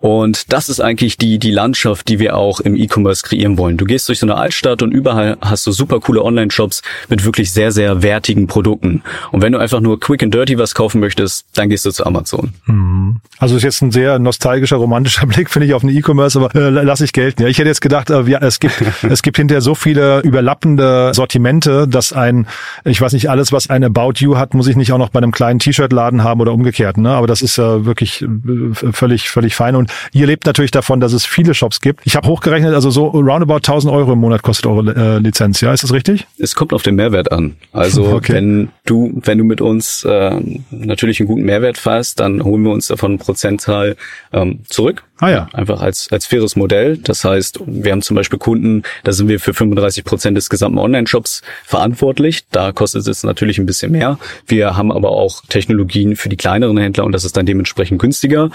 Und 0.00 0.50
das 0.50 0.70
ist 0.70 0.80
eigentlich 0.80 1.18
die, 1.18 1.38
die 1.38 1.50
Landschaft, 1.50 2.08
die 2.08 2.18
wir 2.18 2.34
auch 2.34 2.60
im 2.60 2.74
E-Commerce 2.74 3.22
kreieren 3.22 3.58
wollen. 3.58 3.76
Du 3.76 3.84
gehst 3.84 4.08
durch 4.08 4.18
so 4.18 4.24
eine 4.24 4.36
Altstadt 4.36 4.82
und 4.82 4.92
überall 4.92 5.36
hast 5.42 5.66
du 5.66 5.72
super 5.72 6.00
coole 6.00 6.24
Online-Shops 6.24 6.82
mit 7.10 7.26
wirklich 7.26 7.52
sehr, 7.52 7.70
sehr 7.70 8.02
wertigen 8.02 8.46
Produkten. 8.46 9.02
Und 9.30 9.42
wenn 9.42 9.52
du 9.52 9.58
einfach 9.58 9.80
nur 9.80 10.00
quick 10.00 10.22
and 10.22 10.32
dirty 10.32 10.56
was 10.56 10.74
kaufen 10.74 11.00
möchtest, 11.00 11.44
dann 11.52 11.68
gehst 11.68 11.84
du 11.84 11.90
zu 11.90 12.06
Amazon. 12.06 12.54
Mhm. 12.64 13.16
Also 13.38 13.56
ist 13.56 13.62
jetzt 13.62 13.82
ein 13.82 13.90
sehr 13.90 14.18
nostalgischer, 14.18 14.76
romantischer 14.76 15.26
Blick, 15.28 15.50
finde 15.50 15.66
ich, 15.66 15.74
auf 15.74 15.82
den 15.82 15.90
E-Commerce, 15.90 16.38
aber 16.38 16.54
äh, 16.54 16.70
lass 16.70 17.02
ich 17.02 17.12
gelten. 17.12 17.42
Ja, 17.42 17.48
ich 17.48 17.58
hätte 17.58 17.68
jetzt 17.68 17.82
gedacht, 17.82 18.08
äh, 18.08 18.22
ja, 18.22 18.38
es 18.38 18.58
gibt, 18.58 18.82
es 19.02 19.20
gibt 19.20 19.36
hinterher 19.36 19.60
so 19.60 19.74
viele 19.74 20.20
überlappende 20.20 21.12
Sortimente, 21.12 21.86
dass 21.86 22.14
ein, 22.14 22.46
ich 22.84 23.02
weiß 23.02 23.12
nicht, 23.12 23.28
alles, 23.28 23.52
was 23.52 23.68
ein 23.68 23.84
About 23.84 24.14
You 24.16 24.38
hat, 24.38 24.54
muss 24.54 24.66
ich 24.66 24.76
nicht 24.76 24.92
auch 24.92 24.98
noch 24.98 25.10
bei 25.10 25.18
einem 25.18 25.32
kleinen 25.32 25.58
T-Shirt-Laden 25.58 26.24
haben 26.24 26.40
oder 26.40 26.54
umgekehrt. 26.54 26.96
Ne? 26.96 27.10
Aber 27.10 27.26
das 27.26 27.42
ist 27.42 27.58
äh, 27.58 27.84
wirklich 27.84 28.22
äh, 28.22 28.92
völlig, 28.92 29.28
völlig 29.28 29.54
fein. 29.54 29.76
Und 29.76 29.89
ihr 30.12 30.26
lebt 30.26 30.46
natürlich 30.46 30.70
davon, 30.70 31.00
dass 31.00 31.12
es 31.12 31.24
viele 31.24 31.54
Shops 31.54 31.80
gibt. 31.80 32.00
Ich 32.04 32.16
habe 32.16 32.28
hochgerechnet, 32.28 32.74
also 32.74 32.90
so 32.90 33.08
roundabout 33.08 33.56
1000 33.56 33.92
Euro 33.92 34.12
im 34.12 34.18
Monat 34.18 34.42
kostet 34.42 34.66
eure 34.66 34.94
äh, 34.94 35.18
Lizenz, 35.18 35.60
ja? 35.60 35.72
Ist 35.72 35.84
das 35.84 35.92
richtig? 35.92 36.26
Es 36.38 36.54
kommt 36.54 36.72
auf 36.72 36.82
den 36.82 36.94
Mehrwert 36.94 37.32
an. 37.32 37.56
Also 37.72 38.06
okay. 38.14 38.34
wenn 38.34 38.68
du, 38.86 39.20
wenn 39.24 39.38
du 39.38 39.44
mit 39.44 39.60
uns 39.60 40.04
äh, 40.04 40.40
natürlich 40.70 41.20
einen 41.20 41.28
guten 41.28 41.42
Mehrwert 41.42 41.78
fährst, 41.78 42.20
dann 42.20 42.42
holen 42.42 42.62
wir 42.62 42.72
uns 42.72 42.88
davon 42.88 43.12
einen 43.12 43.18
Prozentteil 43.18 43.96
ähm, 44.32 44.60
zurück. 44.66 45.04
Ah 45.20 45.28
ja. 45.28 45.48
Einfach 45.52 45.82
als, 45.82 46.08
als 46.10 46.26
faires 46.26 46.56
Modell. 46.56 46.96
Das 46.96 47.24
heißt, 47.24 47.60
wir 47.66 47.92
haben 47.92 48.00
zum 48.00 48.16
Beispiel 48.16 48.38
Kunden, 48.38 48.82
da 49.04 49.12
sind 49.12 49.28
wir 49.28 49.38
für 49.38 49.52
35 49.52 50.04
Prozent 50.04 50.36
des 50.36 50.48
gesamten 50.48 50.78
Online-Shops 50.78 51.42
verantwortlich. 51.64 52.46
Da 52.50 52.72
kostet 52.72 53.06
es 53.06 53.22
natürlich 53.22 53.58
ein 53.58 53.66
bisschen 53.66 53.92
mehr. 53.92 54.18
Wir 54.46 54.76
haben 54.76 54.90
aber 54.90 55.10
auch 55.10 55.42
Technologien 55.48 56.16
für 56.16 56.30
die 56.30 56.36
kleineren 56.36 56.78
Händler 56.78 57.04
und 57.04 57.12
das 57.12 57.24
ist 57.24 57.36
dann 57.36 57.44
dementsprechend 57.44 58.00
günstiger. 58.00 58.50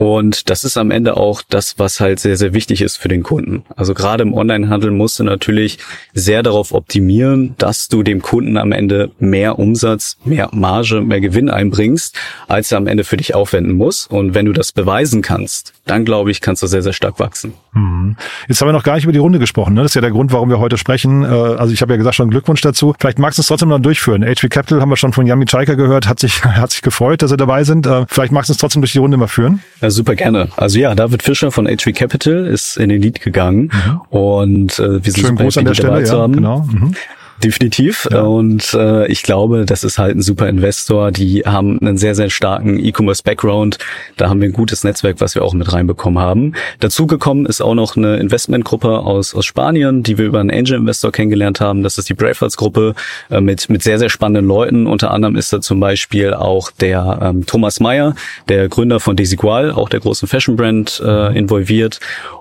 Und 0.00 0.48
das 0.48 0.64
ist 0.64 0.78
am 0.78 0.90
Ende 0.90 1.18
auch 1.18 1.42
das, 1.46 1.78
was 1.78 2.00
halt 2.00 2.20
sehr, 2.20 2.38
sehr 2.38 2.54
wichtig 2.54 2.80
ist 2.80 2.96
für 2.96 3.08
den 3.08 3.22
Kunden. 3.22 3.64
Also 3.76 3.92
gerade 3.92 4.22
im 4.22 4.32
Onlinehandel 4.32 4.92
musst 4.92 5.18
du 5.18 5.24
natürlich 5.24 5.76
sehr 6.14 6.42
darauf 6.42 6.72
optimieren, 6.72 7.54
dass 7.58 7.88
du 7.88 8.02
dem 8.02 8.22
Kunden 8.22 8.56
am 8.56 8.72
Ende 8.72 9.10
mehr 9.18 9.58
Umsatz, 9.58 10.16
mehr 10.24 10.48
Marge, 10.52 11.02
mehr 11.02 11.20
Gewinn 11.20 11.50
einbringst, 11.50 12.16
als 12.48 12.72
er 12.72 12.78
am 12.78 12.86
Ende 12.86 13.04
für 13.04 13.18
dich 13.18 13.34
aufwenden 13.34 13.74
muss. 13.76 14.06
Und 14.06 14.32
wenn 14.32 14.46
du 14.46 14.54
das 14.54 14.72
beweisen 14.72 15.20
kannst, 15.20 15.74
dann 15.84 16.06
glaube 16.06 16.30
ich, 16.30 16.40
kannst 16.40 16.62
du 16.62 16.66
sehr, 16.66 16.82
sehr 16.82 16.94
stark 16.94 17.18
wachsen. 17.18 17.52
Mhm. 17.74 18.16
Jetzt 18.48 18.60
haben 18.60 18.68
wir 18.68 18.72
noch 18.72 18.84
gar 18.84 18.94
nicht 18.94 19.04
über 19.04 19.12
die 19.12 19.18
Runde 19.18 19.38
gesprochen. 19.38 19.74
Ne? 19.74 19.82
Das 19.82 19.90
ist 19.90 19.96
ja 19.96 20.00
der 20.00 20.12
Grund, 20.12 20.32
warum 20.32 20.48
wir 20.48 20.60
heute 20.60 20.78
sprechen. 20.78 21.24
Äh, 21.24 21.26
also 21.26 21.74
ich 21.74 21.82
habe 21.82 21.92
ja 21.92 21.96
gesagt, 21.98 22.16
schon 22.16 22.30
Glückwunsch 22.30 22.62
dazu. 22.62 22.94
Vielleicht 22.98 23.18
magst 23.18 23.38
du 23.38 23.42
es 23.42 23.48
trotzdem 23.48 23.68
noch 23.68 23.80
durchführen. 23.80 24.22
HV 24.22 24.48
Capital 24.48 24.80
haben 24.80 24.88
wir 24.88 24.96
schon 24.96 25.12
von 25.12 25.26
Yami 25.26 25.44
Chaika 25.44 25.74
gehört, 25.74 26.08
hat 26.08 26.20
sich, 26.20 26.42
hat 26.44 26.70
sich 26.70 26.80
gefreut, 26.80 27.20
dass 27.20 27.30
sie 27.30 27.36
dabei 27.36 27.64
sind. 27.64 27.86
Äh, 27.86 28.06
vielleicht 28.08 28.32
magst 28.32 28.48
du 28.48 28.52
es 28.52 28.58
trotzdem 28.58 28.80
durch 28.80 28.92
die 28.92 28.98
Runde 28.98 29.18
mal 29.18 29.28
führen. 29.28 29.60
Ja, 29.90 29.94
super 29.94 30.14
gerne. 30.14 30.48
Also 30.56 30.78
ja, 30.78 30.94
David 30.94 31.24
Fischer 31.24 31.50
von 31.50 31.66
HV 31.66 31.92
Capital 31.92 32.46
ist 32.46 32.76
in 32.76 32.90
den 32.90 33.02
Lead 33.02 33.20
gegangen 33.20 33.72
mhm. 33.72 34.00
und 34.10 34.78
äh, 34.78 35.04
wir 35.04 35.12
sind 35.12 35.16
Schön 35.16 35.30
super 35.30 35.42
groß 35.42 35.58
an 35.58 35.64
der 35.64 35.74
Stelle, 35.74 36.06
ja, 36.06 36.26
genau. 36.28 36.60
Mhm. 36.60 36.94
Definitiv. 37.42 38.06
Ja. 38.10 38.22
Und 38.22 38.74
äh, 38.74 39.06
ich 39.06 39.22
glaube, 39.22 39.64
das 39.64 39.82
ist 39.82 39.98
halt 39.98 40.16
ein 40.16 40.20
super 40.20 40.48
Investor. 40.48 41.10
Die 41.10 41.42
haben 41.46 41.78
einen 41.80 41.96
sehr, 41.96 42.14
sehr 42.14 42.28
starken 42.28 42.78
E-Commerce-Background. 42.78 43.78
Da 44.16 44.28
haben 44.28 44.40
wir 44.40 44.48
ein 44.48 44.52
gutes 44.52 44.84
Netzwerk, 44.84 45.20
was 45.20 45.34
wir 45.34 45.42
auch 45.42 45.54
mit 45.54 45.72
reinbekommen 45.72 46.22
haben. 46.22 46.54
Dazu 46.80 47.06
gekommen 47.06 47.46
ist 47.46 47.62
auch 47.62 47.74
noch 47.74 47.96
eine 47.96 48.18
Investmentgruppe 48.18 48.98
aus, 48.98 49.34
aus 49.34 49.46
Spanien, 49.46 50.02
die 50.02 50.18
wir 50.18 50.26
über 50.26 50.40
einen 50.40 50.50
Angel-Investor 50.50 51.12
kennengelernt 51.12 51.60
haben. 51.60 51.82
Das 51.82 51.96
ist 51.96 52.10
die 52.10 52.14
Bravehearts-Gruppe 52.14 52.94
äh, 53.30 53.40
mit, 53.40 53.70
mit 53.70 53.82
sehr, 53.82 53.98
sehr 53.98 54.10
spannenden 54.10 54.46
Leuten. 54.46 54.86
Unter 54.86 55.10
anderem 55.10 55.36
ist 55.36 55.52
da 55.52 55.62
zum 55.62 55.80
Beispiel 55.80 56.34
auch 56.34 56.70
der 56.70 57.20
ähm, 57.22 57.46
Thomas 57.46 57.80
Meyer, 57.80 58.14
der 58.48 58.68
Gründer 58.68 59.00
von 59.00 59.16
Desigual, 59.16 59.72
auch 59.72 59.88
der 59.88 60.00
großen 60.00 60.28
Fashion-Brand, 60.28 61.02
äh, 61.04 61.38
involviert. 61.38 62.00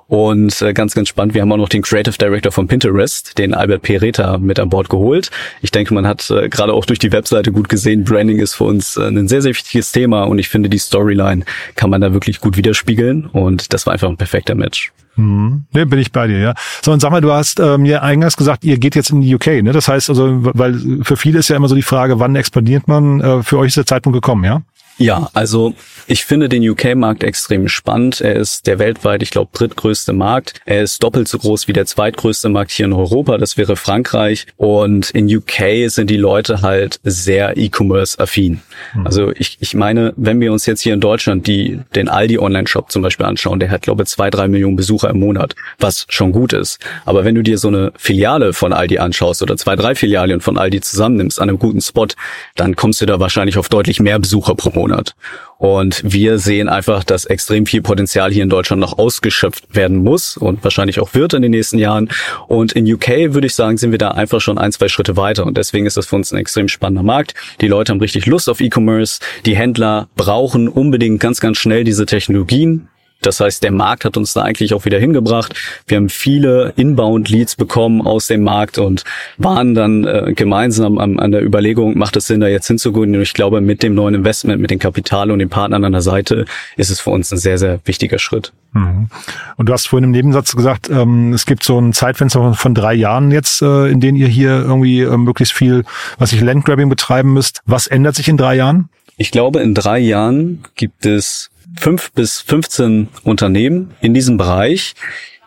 Und 0.09 0.59
äh, 0.63 0.73
ganz, 0.73 0.95
ganz 0.95 1.07
spannend, 1.07 1.35
wir 1.35 1.41
haben 1.43 1.51
auch 1.51 1.57
noch 1.57 1.69
den 1.69 1.83
Creative 1.83 2.17
Director 2.17 2.51
von 2.51 2.67
Pinterest, 2.67 3.37
den 3.37 3.53
Albert 3.53 3.83
Pereta, 3.83 4.39
mit 4.39 4.59
an 4.59 4.69
Bord 4.69 4.89
geholt. 4.89 5.29
Ich 5.61 5.69
denke, 5.69 5.93
man 5.93 6.07
hat 6.07 6.31
äh, 6.31 6.49
gerade 6.49 6.73
auch 6.73 6.85
durch 6.85 6.97
die 6.97 7.11
Webseite 7.11 7.51
gut 7.51 7.69
gesehen, 7.69 8.05
Branding 8.05 8.39
ist 8.39 8.55
für 8.55 8.63
uns 8.63 8.97
äh, 8.97 9.03
ein 9.03 9.27
sehr, 9.27 9.43
sehr 9.43 9.51
wichtiges 9.51 9.91
Thema 9.91 10.23
und 10.23 10.39
ich 10.39 10.49
finde, 10.49 10.67
die 10.67 10.79
Storyline 10.79 11.45
kann 11.75 11.91
man 11.91 12.01
da 12.01 12.11
wirklich 12.11 12.41
gut 12.41 12.57
widerspiegeln 12.57 13.27
und 13.27 13.71
das 13.71 13.85
war 13.85 13.93
einfach 13.93 14.09
ein 14.09 14.17
perfekter 14.17 14.55
Match. 14.55 14.91
Mhm. 15.15 15.65
Ne, 15.73 15.85
bin 15.85 15.99
ich 15.99 16.11
bei 16.11 16.27
dir, 16.27 16.39
ja. 16.39 16.53
So, 16.81 16.91
und 16.91 17.01
sag 17.01 17.11
mal, 17.11 17.21
du 17.21 17.31
hast 17.31 17.59
äh, 17.59 17.77
mir 17.77 18.01
eingangs 18.01 18.35
gesagt, 18.35 18.63
ihr 18.63 18.77
geht 18.77 18.95
jetzt 18.95 19.11
in 19.11 19.21
die 19.21 19.35
UK, 19.35 19.61
ne? 19.61 19.73
Das 19.73 19.87
heißt 19.87 20.09
also, 20.09 20.39
weil 20.41 21.03
für 21.03 21.17
viele 21.17 21.39
ist 21.39 21.49
ja 21.49 21.55
immer 21.55 21.67
so 21.67 21.75
die 21.75 21.81
Frage, 21.81 22.19
wann 22.19 22.35
expandiert 22.35 22.87
man? 22.87 23.21
Äh, 23.21 23.43
für 23.43 23.59
euch 23.59 23.69
ist 23.69 23.77
der 23.77 23.85
Zeitpunkt 23.85 24.15
gekommen, 24.15 24.43
ja? 24.43 24.61
Ja, 24.99 25.29
also 25.33 25.73
ich 26.07 26.25
finde 26.25 26.49
den 26.49 26.67
UK-Markt 26.67 27.23
extrem 27.23 27.69
spannend. 27.69 28.19
Er 28.19 28.35
ist 28.35 28.67
der 28.67 28.79
weltweit, 28.79 29.23
ich 29.23 29.31
glaube, 29.31 29.51
drittgrößte 29.53 30.11
Markt. 30.11 30.59
Er 30.65 30.83
ist 30.83 31.01
doppelt 31.01 31.27
so 31.27 31.37
groß 31.37 31.67
wie 31.67 31.73
der 31.73 31.85
zweitgrößte 31.85 32.49
Markt 32.49 32.71
hier 32.71 32.85
in 32.85 32.93
Europa. 32.93 33.37
Das 33.37 33.57
wäre 33.57 33.75
Frankreich. 33.75 34.45
Und 34.57 35.09
in 35.11 35.33
UK 35.33 35.87
sind 35.89 36.09
die 36.09 36.17
Leute 36.17 36.61
halt 36.61 36.99
sehr 37.03 37.57
E-Commerce-affin. 37.57 38.61
Mhm. 38.93 39.05
Also 39.05 39.31
ich, 39.31 39.57
ich 39.61 39.73
meine, 39.73 40.13
wenn 40.17 40.41
wir 40.41 40.51
uns 40.51 40.65
jetzt 40.65 40.81
hier 40.81 40.93
in 40.93 40.99
Deutschland 40.99 41.47
die, 41.47 41.79
den 41.95 42.09
Aldi 42.09 42.37
Online-Shop 42.39 42.91
zum 42.91 43.01
Beispiel 43.01 43.25
anschauen, 43.25 43.59
der 43.59 43.71
hat, 43.71 43.83
glaube 43.83 44.03
ich, 44.03 44.09
zwei, 44.09 44.29
drei 44.29 44.49
Millionen 44.49 44.75
Besucher 44.75 45.09
im 45.09 45.19
Monat, 45.19 45.55
was 45.77 46.07
schon 46.09 46.33
gut 46.33 46.51
ist. 46.51 46.79
Aber 47.05 47.23
wenn 47.23 47.35
du 47.35 47.41
dir 47.41 47.57
so 47.57 47.69
eine 47.69 47.93
Filiale 47.97 48.51
von 48.51 48.73
Aldi 48.73 48.97
anschaust 48.97 49.41
oder 49.43 49.55
zwei, 49.55 49.77
drei 49.77 49.95
Filialen 49.95 50.41
von 50.41 50.57
Aldi 50.57 50.81
zusammennimmst 50.81 51.39
an 51.39 51.47
einem 51.47 51.59
guten 51.59 51.81
Spot, 51.81 52.07
dann 52.55 52.75
kommst 52.75 52.99
du 52.99 53.05
da 53.05 53.19
wahrscheinlich 53.19 53.57
auf 53.57 53.69
deutlich 53.69 54.01
mehr 54.01 54.19
Besucher 54.19 54.55
pro 54.55 54.71
Monat. 54.71 54.88
Monat. 54.89 55.15
Und 55.57 56.01
wir 56.05 56.39
sehen 56.39 56.69
einfach, 56.69 57.03
dass 57.03 57.25
extrem 57.25 57.65
viel 57.65 57.81
Potenzial 57.81 58.31
hier 58.31 58.43
in 58.43 58.49
Deutschland 58.49 58.79
noch 58.79 58.97
ausgeschöpft 58.97 59.75
werden 59.75 59.97
muss 60.03 60.37
und 60.37 60.63
wahrscheinlich 60.63 60.99
auch 60.99 61.13
wird 61.13 61.33
in 61.33 61.41
den 61.41 61.51
nächsten 61.51 61.77
Jahren. 61.77 62.09
Und 62.47 62.71
in 62.71 62.91
UK 62.91 63.33
würde 63.33 63.47
ich 63.47 63.55
sagen, 63.55 63.77
sind 63.77 63.91
wir 63.91 63.97
da 63.97 64.11
einfach 64.11 64.39
schon 64.39 64.57
ein, 64.57 64.71
zwei 64.71 64.87
Schritte 64.87 65.17
weiter. 65.17 65.45
Und 65.45 65.57
deswegen 65.57 65.85
ist 65.85 65.97
das 65.97 66.07
für 66.07 66.15
uns 66.15 66.31
ein 66.31 66.37
extrem 66.37 66.69
spannender 66.69 67.03
Markt. 67.03 67.33
Die 67.59 67.67
Leute 67.67 67.91
haben 67.91 67.99
richtig 67.99 68.25
Lust 68.25 68.49
auf 68.49 68.61
E-Commerce. 68.61 69.19
Die 69.45 69.55
Händler 69.55 70.07
brauchen 70.15 70.69
unbedingt 70.69 71.19
ganz, 71.19 71.41
ganz 71.41 71.57
schnell 71.57 71.83
diese 71.83 72.05
Technologien. 72.05 72.87
Das 73.21 73.39
heißt, 73.39 73.63
der 73.63 73.71
Markt 73.71 74.05
hat 74.05 74.15
uns 74.15 74.33
da 74.33 74.43
eigentlich 74.43 74.73
auch 74.73 74.85
wieder 74.85 74.97
hingebracht. 74.97 75.53
Wir 75.87 75.97
haben 75.97 76.09
viele 76.09 76.73
Inbound-Leads 76.77 77.55
bekommen 77.55 78.01
aus 78.01 78.27
dem 78.27 78.43
Markt 78.43 78.77
und 78.77 79.03
waren 79.37 79.75
dann 79.75 80.05
äh, 80.05 80.33
gemeinsam 80.33 80.97
an, 80.97 81.19
an, 81.19 81.31
der 81.31 81.43
Überlegung, 81.43 81.97
macht 81.97 82.15
es 82.15 82.27
Sinn, 82.27 82.39
da 82.39 82.47
jetzt 82.47 82.67
hinzugehen? 82.67 83.15
Und 83.15 83.21
ich 83.21 83.33
glaube, 83.33 83.59
mit 83.59 83.83
dem 83.83 83.93
neuen 83.93 84.15
Investment, 84.15 84.61
mit 84.61 84.71
dem 84.71 84.79
Kapital 84.79 85.31
und 85.31 85.39
den 85.39 85.49
Partnern 85.49 85.83
an 85.83 85.91
der 85.91 86.01
Seite 86.01 86.45
ist 86.77 86.89
es 86.89 87.01
für 87.01 87.09
uns 87.09 87.31
ein 87.31 87.37
sehr, 87.37 87.57
sehr 87.57 87.79
wichtiger 87.85 88.19
Schritt. 88.19 88.53
Mhm. 88.73 89.09
Und 89.57 89.67
du 89.67 89.73
hast 89.73 89.87
vorhin 89.87 90.05
im 90.05 90.11
Nebensatz 90.11 90.55
gesagt, 90.55 90.89
ähm, 90.89 91.33
es 91.33 91.45
gibt 91.45 91.63
so 91.63 91.79
ein 91.79 91.91
Zeitfenster 91.91 92.53
von 92.53 92.73
drei 92.73 92.93
Jahren 92.93 93.31
jetzt, 93.31 93.61
äh, 93.61 93.87
in 93.87 93.99
denen 93.99 94.17
ihr 94.17 94.27
hier 94.27 94.51
irgendwie 94.51 95.01
äh, 95.01 95.17
möglichst 95.17 95.53
viel, 95.53 95.83
was 96.17 96.31
ich 96.31 96.41
Landgrabbing 96.41 96.87
betreiben 96.87 97.33
müsst. 97.33 97.61
Was 97.65 97.87
ändert 97.87 98.15
sich 98.15 98.27
in 98.29 98.37
drei 98.37 98.55
Jahren? 98.55 98.89
Ich 99.21 99.31
glaube, 99.31 99.59
in 99.59 99.73
drei 99.73 99.99
Jahren 99.99 100.63
gibt 100.75 101.05
es 101.05 101.51
fünf 101.77 102.13
bis 102.13 102.39
15 102.39 103.09
Unternehmen 103.25 103.91
in 103.99 104.13
diesem 104.13 104.37
Bereich, 104.37 104.93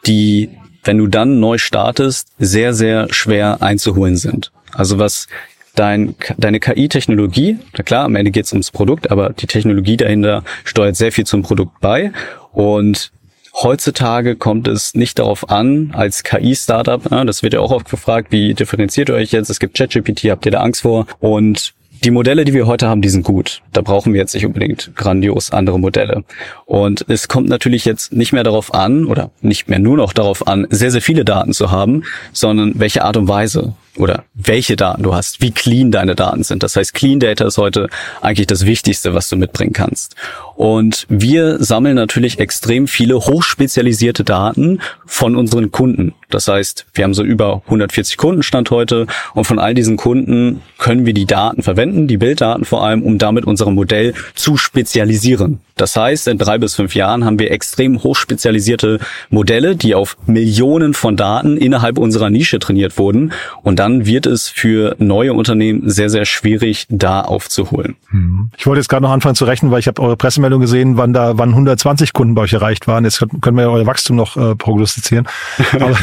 die, 0.07 0.51
wenn 0.85 0.99
du 0.99 1.07
dann 1.07 1.41
neu 1.41 1.57
startest, 1.57 2.29
sehr, 2.39 2.75
sehr 2.75 3.11
schwer 3.15 3.63
einzuholen 3.63 4.19
sind. 4.19 4.53
Also 4.75 4.99
was 4.99 5.27
dein, 5.75 6.15
deine 6.37 6.61
KI-Technologie, 6.61 7.61
na 7.75 7.83
klar, 7.83 8.05
am 8.05 8.15
Ende 8.15 8.31
geht 8.31 8.45
es 8.45 8.53
ums 8.53 8.71
Produkt, 8.71 9.11
aber 9.11 9.31
die 9.31 9.47
Technologie 9.47 9.97
dahinter 9.97 10.45
steuert 10.65 10.97
sehr 10.97 11.11
viel 11.11 11.25
zum 11.25 11.43
Produkt 11.43 11.81
bei 11.81 12.13
und 12.53 13.11
Heutzutage 13.55 14.35
kommt 14.35 14.67
es 14.67 14.95
nicht 14.95 15.19
darauf 15.19 15.51
an, 15.51 15.91
als 15.93 16.23
KI-Startup, 16.23 17.03
das 17.27 17.43
wird 17.43 17.53
ja 17.53 17.61
auch 17.61 17.71
oft 17.71 17.91
gefragt, 17.91 18.33
wie 18.33 18.55
differenziert 18.55 19.11
ihr 19.11 19.15
euch 19.15 19.31
jetzt? 19.31 19.51
Es 19.51 19.61
gibt 19.61 19.77
ChatGPT, 19.77 20.31
habt 20.31 20.47
ihr 20.47 20.53
da 20.53 20.63
Angst 20.63 20.81
vor? 20.81 21.07
Und 21.21 21.75
die 22.05 22.11
Modelle, 22.11 22.45
die 22.45 22.53
wir 22.53 22.67
heute 22.67 22.89
haben, 22.89 23.03
die 23.03 23.09
sind 23.09 23.25
gut. 23.25 23.63
Da 23.73 23.81
brauchen 23.81 24.13
wir 24.13 24.21
jetzt 24.21 24.35
nicht 24.35 24.47
unbedingt 24.47 24.93
grandios 24.97 25.51
andere 25.51 25.79
Modelle. 25.79 26.25
Und 26.65 27.05
es 27.09 27.29
kommt 27.29 27.49
natürlich 27.49 27.85
jetzt 27.85 28.13
nicht 28.13 28.33
mehr 28.33 28.43
darauf 28.43 28.75
an, 28.75 29.07
oder 29.07 29.31
nicht 29.41 29.69
mehr 29.69 29.79
nur 29.79 29.97
noch 29.97 30.13
darauf 30.13 30.47
an, 30.47 30.67
sehr, 30.71 30.91
sehr 30.91 31.03
viele 31.03 31.25
Daten 31.25 31.53
zu 31.53 31.71
haben, 31.71 32.03
sondern 32.33 32.73
welche 32.77 33.05
Art 33.05 33.17
und 33.17 33.29
Weise 33.29 33.75
oder 33.97 34.25
welche 34.35 34.77
Daten 34.77 35.03
du 35.03 35.15
hast, 35.15 35.41
wie 35.41 35.51
clean 35.51 35.91
deine 35.91 36.15
Daten 36.15 36.43
sind. 36.45 36.63
Das 36.63 36.77
heißt, 36.77 36.95
Clean 36.95 37.21
Data 37.21 37.45
ist 37.45 37.59
heute 37.59 37.89
eigentlich 38.21 38.47
das 38.47 38.65
Wichtigste, 38.65 39.15
was 39.15 39.29
du 39.29 39.37
mitbringen 39.37 39.73
kannst. 39.73 40.17
Und 40.55 41.07
wir 41.09 41.63
sammeln 41.63 41.97
natürlich 41.97 42.39
extrem 42.39 42.87
viele 42.87 43.17
hochspezialisierte 43.17 44.25
Daten 44.25 44.81
von 45.07 45.37
unseren 45.37 45.71
Kunden. 45.73 46.15
Das 46.31 46.49
heißt, 46.49 46.87
wir 46.95 47.05
haben 47.05 47.15
so 47.15 47.23
über 47.23 47.63
140 47.67 48.17
Kundenstand 48.17 48.71
heute 48.71 49.07
und 49.35 49.45
von 49.45 49.59
all 49.59 49.75
diesen 49.75 49.97
Kunden 49.97 50.63
können 50.79 51.05
wir 51.05 51.15
die 51.15 51.27
Daten 51.27 51.63
verwenden, 51.63 52.07
die 52.07 52.17
Bilddaten 52.17 52.65
vor 52.65 52.85
allem, 52.85 53.03
um 53.03 53.19
damit 53.19 53.45
unser 53.45 53.71
Modell 53.71 54.15
zu 54.35 54.57
spezialisieren. 54.57 55.61
Das 55.77 55.97
heißt, 55.97 56.29
in 56.29 56.39
drei 56.39 56.59
bis 56.59 56.75
fünf 56.75 56.95
Jahren 56.95 57.25
haben 57.25 57.39
wir 57.39 57.51
extrem 57.51 58.03
hochspezialisierte 58.03 58.99
Modelle, 59.31 59.75
die 59.75 59.95
auf 59.95 60.17
Millionen 60.27 60.95
von 60.95 61.17
Daten 61.17 61.57
innerhalb 61.57 61.99
unserer 61.99 62.31
Nische 62.31 62.59
trainiert 62.59 62.99
wurden. 62.99 63.33
Und 63.63 63.79
dann 63.83 64.07
wird 64.07 64.27
es 64.27 64.49
für 64.49 64.95
neue 65.01 65.35
Unternehmen 65.35 65.91
sehr, 65.91 66.09
sehr 66.09 66.25
schwierig, 66.25 66.87
da 66.89 67.21
aufzuholen. 67.21 67.97
Hm. 68.11 68.51
Ich 68.57 68.65
wollte 68.65 68.79
jetzt 68.79 68.89
gerade 68.89 69.03
noch 69.03 69.11
anfangen 69.11 69.35
zu 69.35 69.45
rechnen, 69.45 69.73
weil 69.73 69.81
ich 69.81 69.89
habe 69.89 70.01
eure 70.01 70.17
Pressemeldung 70.17 70.61
gesehen, 70.61 70.97
wann 70.99 71.13
da 71.13 71.37
wann 71.37 71.49
120 71.49 72.13
Kunden 72.13 72.37
bei 72.37 72.43
euch 72.43 72.53
erreicht 72.53 72.87
waren. 72.87 73.03
Jetzt 73.03 73.27
können 73.41 73.57
wir 73.57 73.65
ja 73.65 73.71
euer 73.71 73.85
Wachstum 73.85 74.15
noch 74.15 74.37
äh, 74.37 74.55
prognostizieren. 74.55 75.27
aber, 75.73 75.97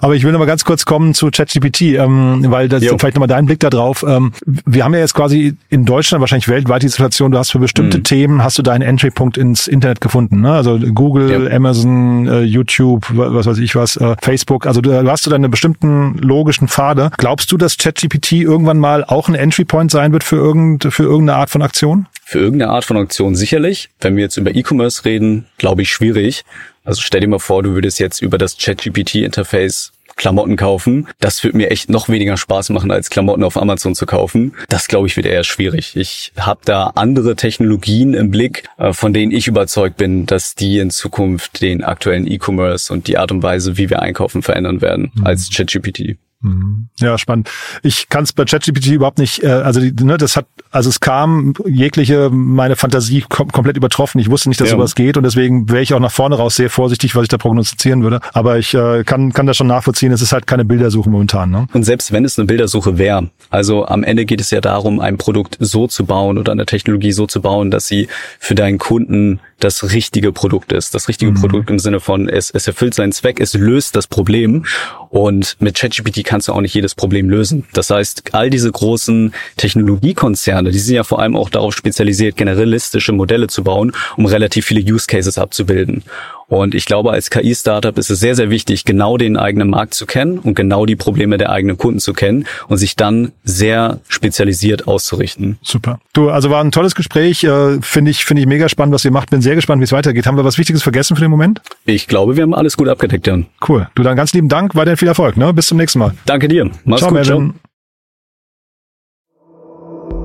aber, 0.00 0.14
ich 0.14 0.22
will 0.22 0.30
noch 0.30 0.38
mal 0.38 0.44
ganz 0.44 0.64
kurz 0.64 0.84
kommen 0.84 1.12
zu 1.12 1.32
ChatGPT, 1.32 1.80
ähm, 1.98 2.44
weil 2.46 2.68
das 2.68 2.84
jo. 2.84 2.92
ist 2.92 3.00
vielleicht 3.00 3.16
nochmal 3.16 3.26
dein 3.26 3.46
Blick 3.46 3.58
da 3.58 3.68
drauf. 3.68 4.04
Ähm, 4.06 4.30
wir 4.46 4.84
haben 4.84 4.94
ja 4.94 5.00
jetzt 5.00 5.14
quasi 5.14 5.56
in 5.70 5.84
Deutschland, 5.84 6.20
wahrscheinlich 6.20 6.46
weltweit 6.46 6.84
die 6.84 6.88
Situation, 6.88 7.32
du 7.32 7.38
hast 7.38 7.50
für 7.50 7.58
bestimmte 7.58 7.98
mhm. 7.98 8.04
Themen, 8.04 8.44
hast 8.44 8.58
du 8.58 8.62
deinen 8.62 8.82
Entry-Punkt 8.82 9.36
ins 9.36 9.66
Internet 9.66 10.00
gefunden. 10.00 10.40
Ne? 10.40 10.52
Also 10.52 10.78
Google, 10.78 11.48
ja. 11.48 11.56
Amazon, 11.56 12.28
äh, 12.28 12.42
YouTube, 12.42 13.06
was 13.10 13.46
weiß 13.46 13.58
ich 13.58 13.74
was, 13.74 13.96
äh, 13.96 14.14
Facebook. 14.22 14.68
Also 14.68 14.80
du, 14.80 14.90
du 14.90 15.10
hast 15.10 15.26
du 15.26 15.30
deine 15.30 15.48
bestimmten 15.48 16.16
logischen 16.18 16.68
Pfade 16.68 17.10
Glaubst 17.24 17.50
du, 17.50 17.56
dass 17.56 17.78
ChatGPT 17.78 18.32
irgendwann 18.32 18.76
mal 18.76 19.02
auch 19.02 19.30
ein 19.30 19.34
Entry 19.34 19.64
Point 19.64 19.90
sein 19.90 20.12
wird 20.12 20.24
für, 20.24 20.36
irgend, 20.36 20.84
für 20.92 21.04
irgendeine 21.04 21.38
Art 21.38 21.48
von 21.48 21.62
Aktion? 21.62 22.06
Für 22.22 22.38
irgendeine 22.38 22.70
Art 22.70 22.84
von 22.84 22.98
Aktion 22.98 23.34
sicherlich. 23.34 23.88
Wenn 23.98 24.14
wir 24.14 24.24
jetzt 24.24 24.36
über 24.36 24.54
E-Commerce 24.54 25.06
reden, 25.06 25.46
glaube 25.56 25.80
ich 25.80 25.88
schwierig. 25.88 26.44
Also 26.84 27.00
stell 27.00 27.22
dir 27.22 27.28
mal 27.28 27.38
vor, 27.38 27.62
du 27.62 27.72
würdest 27.72 27.98
jetzt 27.98 28.20
über 28.20 28.36
das 28.36 28.58
ChatGPT-Interface 28.58 29.92
Klamotten 30.16 30.56
kaufen. 30.56 31.08
Das 31.18 31.42
wird 31.42 31.54
mir 31.54 31.70
echt 31.70 31.88
noch 31.88 32.10
weniger 32.10 32.36
Spaß 32.36 32.68
machen, 32.68 32.90
als 32.90 33.08
Klamotten 33.08 33.42
auf 33.42 33.56
Amazon 33.56 33.94
zu 33.94 34.04
kaufen. 34.04 34.54
Das 34.68 34.86
glaube 34.86 35.06
ich 35.06 35.16
wird 35.16 35.24
eher 35.24 35.44
schwierig. 35.44 35.96
Ich 35.96 36.30
habe 36.38 36.60
da 36.66 36.92
andere 36.94 37.36
Technologien 37.36 38.12
im 38.12 38.30
Blick, 38.30 38.64
äh, 38.76 38.92
von 38.92 39.14
denen 39.14 39.32
ich 39.32 39.48
überzeugt 39.48 39.96
bin, 39.96 40.26
dass 40.26 40.56
die 40.56 40.78
in 40.78 40.90
Zukunft 40.90 41.62
den 41.62 41.82
aktuellen 41.82 42.30
E-Commerce 42.30 42.92
und 42.92 43.06
die 43.08 43.16
Art 43.16 43.32
und 43.32 43.42
Weise, 43.42 43.78
wie 43.78 43.88
wir 43.88 44.02
einkaufen, 44.02 44.42
verändern 44.42 44.82
werden 44.82 45.10
mhm. 45.14 45.26
als 45.26 45.48
ChatGPT. 45.48 46.18
Mhm. 46.44 46.88
Ja, 46.98 47.16
spannend. 47.16 47.50
Ich 47.82 48.10
kann 48.10 48.24
es 48.24 48.34
bei 48.34 48.44
ChatGPT 48.44 48.88
überhaupt 48.88 49.18
nicht, 49.18 49.42
äh, 49.42 49.48
also 49.48 49.80
die, 49.80 49.92
ne, 50.04 50.18
das 50.18 50.36
hat, 50.36 50.46
also 50.70 50.90
es 50.90 51.00
kam 51.00 51.54
jegliche 51.66 52.28
meine 52.30 52.76
Fantasie 52.76 53.24
kom 53.26 53.50
komplett 53.50 53.78
übertroffen. 53.78 54.18
Ich 54.18 54.30
wusste 54.30 54.50
nicht, 54.50 54.60
dass 54.60 54.68
ja. 54.68 54.76
sowas 54.76 54.94
geht 54.94 55.16
und 55.16 55.22
deswegen 55.22 55.70
wäre 55.70 55.82
ich 55.82 55.94
auch 55.94 56.00
nach 56.00 56.12
vorne 56.12 56.36
raus 56.36 56.56
sehr 56.56 56.68
vorsichtig, 56.68 57.16
was 57.16 57.22
ich 57.22 57.28
da 57.28 57.38
prognostizieren 57.38 58.02
würde. 58.02 58.20
Aber 58.34 58.58
ich 58.58 58.74
äh, 58.74 59.04
kann, 59.04 59.32
kann 59.32 59.46
das 59.46 59.56
schon 59.56 59.66
nachvollziehen, 59.66 60.12
es 60.12 60.20
ist 60.20 60.32
halt 60.32 60.46
keine 60.46 60.66
Bildersuche 60.66 61.08
momentan. 61.08 61.50
Ne? 61.50 61.66
Und 61.72 61.84
selbst 61.84 62.12
wenn 62.12 62.26
es 62.26 62.38
eine 62.38 62.46
Bildersuche 62.46 62.98
wäre, 62.98 63.30
also 63.48 63.86
am 63.86 64.04
Ende 64.04 64.26
geht 64.26 64.40
es 64.40 64.50
ja 64.50 64.60
darum, 64.60 65.00
ein 65.00 65.16
Produkt 65.16 65.56
so 65.60 65.86
zu 65.86 66.04
bauen 66.04 66.36
oder 66.36 66.52
eine 66.52 66.66
Technologie 66.66 67.12
so 67.12 67.26
zu 67.26 67.40
bauen, 67.40 67.70
dass 67.70 67.88
sie 67.88 68.08
für 68.38 68.54
deinen 68.54 68.78
Kunden 68.78 69.40
das 69.60 69.92
richtige 69.92 70.32
Produkt 70.32 70.72
ist. 70.72 70.94
Das 70.94 71.08
richtige 71.08 71.32
mhm. 71.32 71.40
Produkt 71.40 71.70
im 71.70 71.78
Sinne 71.78 72.00
von, 72.00 72.28
es, 72.28 72.50
es 72.50 72.66
erfüllt 72.66 72.94
seinen 72.94 73.12
Zweck, 73.12 73.40
es 73.40 73.54
löst 73.54 73.96
das 73.96 74.06
Problem. 74.06 74.64
Und 75.10 75.56
mit 75.60 75.76
ChatGPT 75.76 76.24
kannst 76.24 76.48
du 76.48 76.52
auch 76.52 76.60
nicht 76.60 76.74
jedes 76.74 76.94
Problem 76.94 77.30
lösen. 77.30 77.64
Das 77.72 77.90
heißt, 77.90 78.34
all 78.34 78.50
diese 78.50 78.70
großen 78.70 79.32
Technologiekonzerne, 79.56 80.70
die 80.70 80.78
sind 80.78 80.96
ja 80.96 81.04
vor 81.04 81.20
allem 81.20 81.36
auch 81.36 81.50
darauf 81.50 81.74
spezialisiert, 81.74 82.36
generalistische 82.36 83.12
Modelle 83.12 83.46
zu 83.46 83.62
bauen, 83.62 83.92
um 84.16 84.26
relativ 84.26 84.66
viele 84.66 84.80
Use 84.80 85.06
Cases 85.06 85.38
abzubilden. 85.38 86.02
Und 86.54 86.74
ich 86.74 86.84
glaube, 86.86 87.10
als 87.10 87.30
KI-Startup 87.30 87.98
ist 87.98 88.10
es 88.10 88.20
sehr, 88.20 88.36
sehr 88.36 88.48
wichtig, 88.48 88.84
genau 88.84 89.16
den 89.16 89.36
eigenen 89.36 89.70
Markt 89.70 89.92
zu 89.94 90.06
kennen 90.06 90.38
und 90.38 90.54
genau 90.54 90.86
die 90.86 90.94
Probleme 90.94 91.36
der 91.36 91.50
eigenen 91.50 91.76
Kunden 91.76 91.98
zu 91.98 92.12
kennen 92.12 92.46
und 92.68 92.76
sich 92.76 92.94
dann 92.94 93.32
sehr 93.42 93.98
spezialisiert 94.06 94.86
auszurichten. 94.86 95.58
Super. 95.62 95.98
Du, 96.12 96.30
also 96.30 96.50
war 96.50 96.62
ein 96.62 96.70
tolles 96.70 96.94
Gespräch. 96.94 97.42
Äh, 97.42 97.80
finde 97.80 98.12
ich, 98.12 98.24
finde 98.24 98.42
ich 98.42 98.46
mega 98.46 98.68
spannend, 98.68 98.94
was 98.94 99.04
ihr 99.04 99.10
macht. 99.10 99.30
Bin 99.30 99.42
sehr 99.42 99.56
gespannt, 99.56 99.80
wie 99.80 99.84
es 99.84 99.90
weitergeht. 99.90 100.26
Haben 100.28 100.36
wir 100.36 100.44
was 100.44 100.56
Wichtiges 100.56 100.84
vergessen 100.84 101.16
für 101.16 101.22
den 101.22 101.30
Moment? 101.32 101.60
Ich 101.86 102.06
glaube, 102.06 102.36
wir 102.36 102.44
haben 102.44 102.54
alles 102.54 102.76
gut 102.76 102.88
abgedeckt, 102.88 103.26
Jan. 103.26 103.46
Cool. 103.68 103.88
Du, 103.96 104.04
dann 104.04 104.14
ganz 104.14 104.32
lieben 104.32 104.48
Dank. 104.48 104.76
Weiterhin 104.76 104.96
viel 104.96 105.08
Erfolg. 105.08 105.36
Ne? 105.36 105.52
Bis 105.52 105.66
zum 105.66 105.78
nächsten 105.78 105.98
Mal. 105.98 106.14
Danke 106.24 106.46
dir. 106.46 106.70
Mach's 106.84 107.00
ciao, 107.00 107.10
gut. 107.10 107.24
Ciao. 107.24 107.52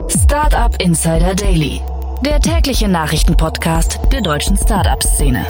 Startup 0.10 0.80
Insider 0.80 1.34
Daily. 1.34 1.82
Der 2.24 2.40
tägliche 2.40 2.88
Nachrichtenpodcast 2.88 4.00
der 4.12 4.22
deutschen 4.22 4.58
Startup-Szene. 4.58 5.44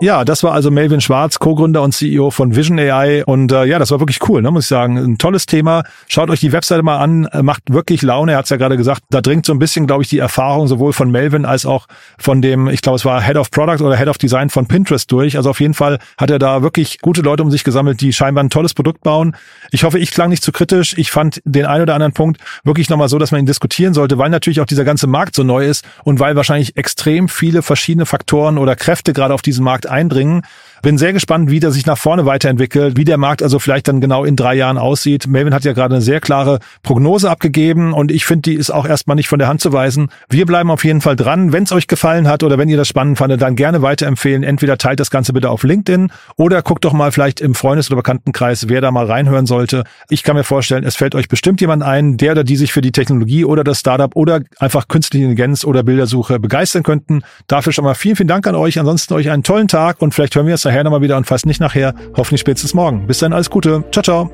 Ja, 0.00 0.24
das 0.24 0.44
war 0.44 0.52
also 0.52 0.70
Melvin 0.70 1.00
Schwarz, 1.00 1.40
Co-Gründer 1.40 1.82
und 1.82 1.90
CEO 1.90 2.30
von 2.30 2.54
Vision 2.54 2.78
AI. 2.78 3.24
Und 3.24 3.50
äh, 3.50 3.64
ja, 3.64 3.80
das 3.80 3.90
war 3.90 3.98
wirklich 3.98 4.20
cool, 4.28 4.42
ne, 4.42 4.52
muss 4.52 4.66
ich 4.66 4.68
sagen. 4.68 4.96
Ein 4.96 5.18
tolles 5.18 5.46
Thema. 5.46 5.82
Schaut 6.06 6.30
euch 6.30 6.38
die 6.38 6.52
Webseite 6.52 6.84
mal 6.84 6.98
an, 6.98 7.24
äh, 7.26 7.42
macht 7.42 7.62
wirklich 7.72 8.02
Laune. 8.02 8.30
Er 8.30 8.38
hat 8.38 8.44
es 8.44 8.50
ja 8.50 8.58
gerade 8.58 8.76
gesagt, 8.76 9.02
da 9.10 9.20
dringt 9.20 9.44
so 9.44 9.52
ein 9.52 9.58
bisschen, 9.58 9.88
glaube 9.88 10.04
ich, 10.04 10.08
die 10.08 10.18
Erfahrung 10.18 10.68
sowohl 10.68 10.92
von 10.92 11.10
Melvin 11.10 11.44
als 11.44 11.66
auch 11.66 11.88
von 12.16 12.40
dem, 12.40 12.68
ich 12.68 12.80
glaube, 12.80 12.94
es 12.94 13.04
war 13.04 13.20
Head 13.20 13.36
of 13.36 13.50
Product 13.50 13.84
oder 13.84 13.96
Head 13.96 14.06
of 14.06 14.18
Design 14.18 14.50
von 14.50 14.68
Pinterest 14.68 15.10
durch. 15.10 15.36
Also 15.36 15.50
auf 15.50 15.58
jeden 15.58 15.74
Fall 15.74 15.98
hat 16.16 16.30
er 16.30 16.38
da 16.38 16.62
wirklich 16.62 17.00
gute 17.00 17.22
Leute 17.22 17.42
um 17.42 17.50
sich 17.50 17.64
gesammelt, 17.64 18.00
die 18.00 18.12
scheinbar 18.12 18.44
ein 18.44 18.50
tolles 18.50 18.74
Produkt 18.74 19.02
bauen. 19.02 19.34
Ich 19.72 19.82
hoffe, 19.82 19.98
ich 19.98 20.12
klang 20.12 20.30
nicht 20.30 20.44
zu 20.44 20.52
kritisch. 20.52 20.94
Ich 20.96 21.10
fand 21.10 21.42
den 21.44 21.66
einen 21.66 21.82
oder 21.82 21.94
anderen 21.94 22.12
Punkt 22.12 22.40
wirklich 22.62 22.88
nochmal 22.88 23.08
so, 23.08 23.18
dass 23.18 23.32
man 23.32 23.40
ihn 23.40 23.46
diskutieren 23.46 23.94
sollte, 23.94 24.16
weil 24.16 24.30
natürlich 24.30 24.60
auch 24.60 24.66
dieser 24.66 24.84
ganze 24.84 25.08
Markt 25.08 25.34
so 25.34 25.42
neu 25.42 25.66
ist 25.66 25.84
und 26.04 26.20
weil 26.20 26.36
wahrscheinlich 26.36 26.76
extrem 26.76 27.28
viele 27.28 27.62
verschiedene 27.62 28.06
Faktoren 28.06 28.58
oder 28.58 28.76
Kräfte 28.76 29.12
gerade 29.12 29.34
auf 29.34 29.42
diesen 29.42 29.64
Markt 29.64 29.87
einbringen. 29.88 30.42
Bin 30.82 30.98
sehr 30.98 31.12
gespannt, 31.12 31.50
wie 31.50 31.60
der 31.60 31.70
sich 31.70 31.86
nach 31.86 31.98
vorne 31.98 32.26
weiterentwickelt, 32.26 32.96
wie 32.96 33.04
der 33.04 33.18
Markt 33.18 33.42
also 33.42 33.58
vielleicht 33.58 33.88
dann 33.88 34.00
genau 34.00 34.24
in 34.24 34.36
drei 34.36 34.54
Jahren 34.54 34.78
aussieht. 34.78 35.26
Melvin 35.26 35.54
hat 35.54 35.64
ja 35.64 35.72
gerade 35.72 35.94
eine 35.94 36.02
sehr 36.02 36.20
klare 36.20 36.58
Prognose 36.82 37.30
abgegeben 37.30 37.92
und 37.92 38.10
ich 38.10 38.26
finde, 38.26 38.42
die 38.42 38.54
ist 38.54 38.70
auch 38.70 38.86
erstmal 38.86 39.16
nicht 39.16 39.28
von 39.28 39.38
der 39.38 39.48
Hand 39.48 39.60
zu 39.60 39.72
weisen. 39.72 40.08
Wir 40.28 40.46
bleiben 40.46 40.70
auf 40.70 40.84
jeden 40.84 41.00
Fall 41.00 41.16
dran. 41.16 41.52
Wenn 41.52 41.64
es 41.64 41.72
euch 41.72 41.86
gefallen 41.86 42.28
hat 42.28 42.42
oder 42.42 42.58
wenn 42.58 42.68
ihr 42.68 42.76
das 42.76 42.88
spannend 42.88 43.18
fandet, 43.18 43.42
dann 43.42 43.56
gerne 43.56 43.82
weiterempfehlen. 43.82 44.42
Entweder 44.42 44.78
teilt 44.78 45.00
das 45.00 45.10
Ganze 45.10 45.32
bitte 45.32 45.50
auf 45.50 45.62
LinkedIn 45.62 46.12
oder 46.36 46.62
guckt 46.62 46.84
doch 46.84 46.92
mal 46.92 47.12
vielleicht 47.12 47.40
im 47.40 47.54
Freundes- 47.54 47.90
oder 47.90 47.96
Bekanntenkreis, 47.96 48.68
wer 48.68 48.80
da 48.80 48.90
mal 48.90 49.06
reinhören 49.06 49.46
sollte. 49.46 49.84
Ich 50.08 50.22
kann 50.22 50.36
mir 50.36 50.44
vorstellen, 50.44 50.84
es 50.84 50.96
fällt 50.96 51.14
euch 51.14 51.28
bestimmt 51.28 51.60
jemand 51.60 51.82
ein, 51.82 52.16
der 52.16 52.32
oder 52.32 52.44
die 52.44 52.56
sich 52.56 52.72
für 52.72 52.80
die 52.80 52.92
Technologie 52.92 53.44
oder 53.44 53.64
das 53.64 53.80
Startup 53.80 54.14
oder 54.14 54.40
einfach 54.58 54.88
künstliche 54.88 55.24
Intelligenz 55.24 55.64
oder 55.64 55.82
Bildersuche 55.82 56.38
begeistern 56.38 56.82
könnten. 56.82 57.22
Dafür 57.46 57.72
schon 57.72 57.84
mal 57.84 57.94
vielen, 57.94 58.16
vielen 58.16 58.28
Dank 58.28 58.46
an 58.46 58.54
euch. 58.54 58.78
Ansonsten 58.78 59.14
euch 59.14 59.30
einen 59.30 59.42
tollen 59.42 59.68
Tag 59.68 60.00
und 60.00 60.14
vielleicht 60.14 60.36
hören 60.36 60.46
wir 60.46 60.54
es 60.54 60.67
nachher 60.68 60.84
nochmal 60.84 61.02
wieder 61.02 61.16
und 61.16 61.26
fast 61.26 61.46
nicht 61.46 61.60
nachher. 61.60 61.94
Hoffentlich 62.16 62.40
spätestens 62.40 62.74
morgen. 62.74 63.06
Bis 63.06 63.18
dann, 63.18 63.32
alles 63.32 63.50
Gute. 63.50 63.84
Ciao, 63.90 64.02
ciao. 64.02 64.30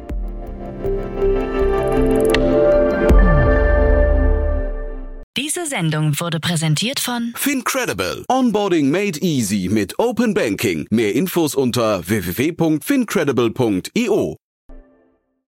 Diese 5.37 5.66
Sendung 5.66 6.18
wurde 6.20 6.38
präsentiert 6.40 7.01
von 7.01 7.33
Fincredible. 7.35 8.25
Onboarding 8.29 8.90
made 8.90 9.18
easy 9.20 9.68
mit 9.70 9.99
Open 9.99 10.33
Banking. 10.35 10.87
Mehr 10.90 11.14
Infos 11.14 11.55
unter 11.55 12.07
www.fincredible.io. 12.07 14.37